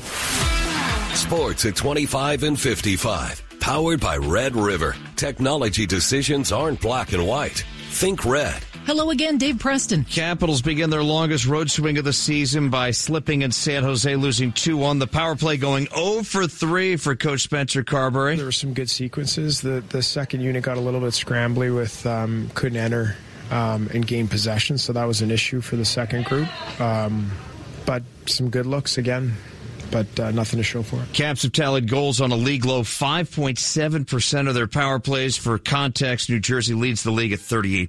Sports 1.15 1.65
at 1.65 1.77
25 1.77 2.43
and 2.43 2.59
55. 2.59 3.43
Powered 3.61 4.01
by 4.01 4.17
Red 4.17 4.57
River. 4.57 4.97
Technology 5.17 5.87
decisions 5.87 6.53
aren't 6.53 6.81
black 6.81 7.13
and 7.13 7.27
white. 7.27 7.65
Think 7.91 8.25
red. 8.25 8.63
Hello 8.89 9.11
again, 9.11 9.37
Dave 9.37 9.59
Preston. 9.59 10.05
Capitals 10.05 10.63
begin 10.63 10.89
their 10.89 11.03
longest 11.03 11.45
road 11.45 11.71
swing 11.71 11.99
of 11.99 12.07
the 12.07 12.13
season 12.15 12.71
by 12.71 12.91
slipping 12.91 13.43
in 13.43 13.53
San 13.53 13.83
Jose, 13.83 14.17
losing 14.17 14.51
2 14.51 14.79
1. 14.79 14.99
The 14.99 15.07
power 15.07 15.37
play 15.37 15.59
going 15.59 15.89
0 15.95 16.23
for 16.23 16.47
3 16.47 16.97
for 16.97 17.15
Coach 17.15 17.43
Spencer 17.43 17.85
Carberry. 17.85 18.37
There 18.37 18.47
were 18.47 18.51
some 18.51 18.73
good 18.73 18.89
sequences. 18.89 19.61
The, 19.61 19.85
the 19.91 20.03
second 20.03 20.41
unit 20.41 20.63
got 20.63 20.79
a 20.79 20.81
little 20.81 21.01
bit 21.01 21.11
scrambly 21.11 21.77
with 21.77 22.07
um, 22.07 22.49
couldn't 22.55 22.79
enter 22.79 23.15
um, 23.51 23.91
and 23.93 24.07
gain 24.07 24.27
possession, 24.27 24.79
so 24.79 24.95
that 24.95 25.05
was 25.05 25.21
an 25.21 25.31
issue 25.31 25.61
for 25.61 25.77
the 25.77 25.85
second 25.85 26.25
group. 26.25 26.49
Um, 26.81 27.31
but 27.85 28.03
some 28.25 28.49
good 28.49 28.65
looks 28.65 28.97
again 28.97 29.35
but 29.91 30.21
uh, 30.21 30.31
nothing 30.31 30.59
to 30.59 30.63
show 30.63 30.83
for 30.83 31.03
it. 31.03 31.13
Caps 31.13 31.43
have 31.43 31.53
tallied 31.53 31.89
goals 31.89 32.21
on 32.21 32.33
a 32.33 32.37
league 32.37 32.65
low 32.65 32.83
5.7% 32.83 34.49
of 34.49 34.55
their 34.55 34.67
power 34.67 34.99
plays. 34.99 35.37
For 35.37 35.59
context, 35.59 36.31
New 36.31 36.41
Jersey 36.41 36.75
leads 36.75 37.03
the 37.03 37.11
league 37.11 37.33
at 37.33 37.39
38%. 37.39 37.89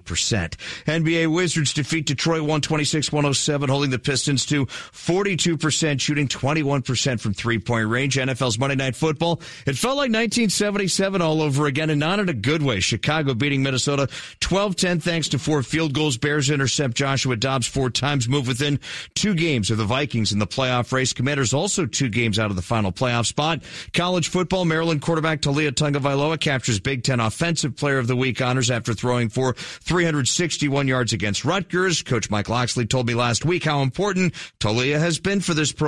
NBA 0.86 1.34
Wizards 1.34 1.74
defeat 1.74 2.06
Detroit 2.06 2.42
126-107, 2.42 3.70
holding 3.70 3.90
the 3.90 4.00
Pistons 4.00 4.46
to 4.48 4.66
42%, 4.66 6.00
shooting 6.00 6.28
21% 6.28 7.20
from 7.20 7.34
three-point 7.34 7.88
range. 7.88 8.16
NFL's 8.16 8.58
Monday 8.58 8.76
Night 8.76 8.96
Football. 8.96 9.42
It 9.66 9.78
felt 9.78 9.98
like 9.98 10.10
1977 10.10 11.22
all 11.22 11.42
over 11.42 11.66
again, 11.66 11.90
and 11.90 12.00
not 12.00 12.20
in 12.20 12.30
a 12.30 12.34
good 12.34 12.62
way. 12.62 12.80
Chicago 12.80 13.34
beating 13.34 13.64
Minnesota 13.64 14.08
12-10 14.42 15.02
thanks 15.02 15.30
to 15.30 15.40
four 15.40 15.64
field 15.64 15.94
goals. 15.94 16.18
Bears 16.18 16.50
intercept 16.50 16.96
Joshua 16.96 17.36
Dobbs 17.36 17.68
four 17.68 17.90
times, 17.90 18.28
move 18.30 18.48
within 18.48 18.80
two 19.16 19.34
games 19.36 19.72
of 19.72 19.78
the 19.78 19.86
Vikings 19.86 20.32
in 20.32 20.40
the 20.40 20.48
playoff 20.48 20.92
race. 20.92 21.14
Commanders 21.14 21.54
also 21.54 21.86
two 21.90 22.10
games 22.10 22.40
out 22.40 22.50
of 22.50 22.56
the 22.56 22.62
final 22.62 22.92
playoff 22.92 23.26
spot. 23.26 23.62
College 23.94 24.30
football, 24.30 24.66
Maryland 24.66 25.02
quarterback 25.02 25.42
Taulia 25.42 25.72
Tagovailoa 25.72 26.40
captures 26.40 26.80
Big 26.80 27.04
Ten 27.04 27.20
Offensive 27.20 27.76
Player 27.76 27.98
of 27.98 28.08
the 28.08 28.16
Week 28.16 28.42
honors 28.42 28.72
after 28.72 28.94
throwing 28.94 29.30
for 29.30 29.54
361 29.54 30.88
yards 30.88 31.14
against 31.14 31.46
Rutgers. 31.46 32.02
Coach 32.02 32.30
Mike 32.30 32.50
Locksley 32.50 32.86
told 32.86 33.08
me 33.08 33.14
last 33.14 33.46
week 33.46 33.64
how 33.64 33.82
important 33.82 34.34
Taulia 34.60 35.00
has 35.00 35.20
been 35.20 35.42
for 35.42 35.54
this 35.54 35.72
program 35.72 35.78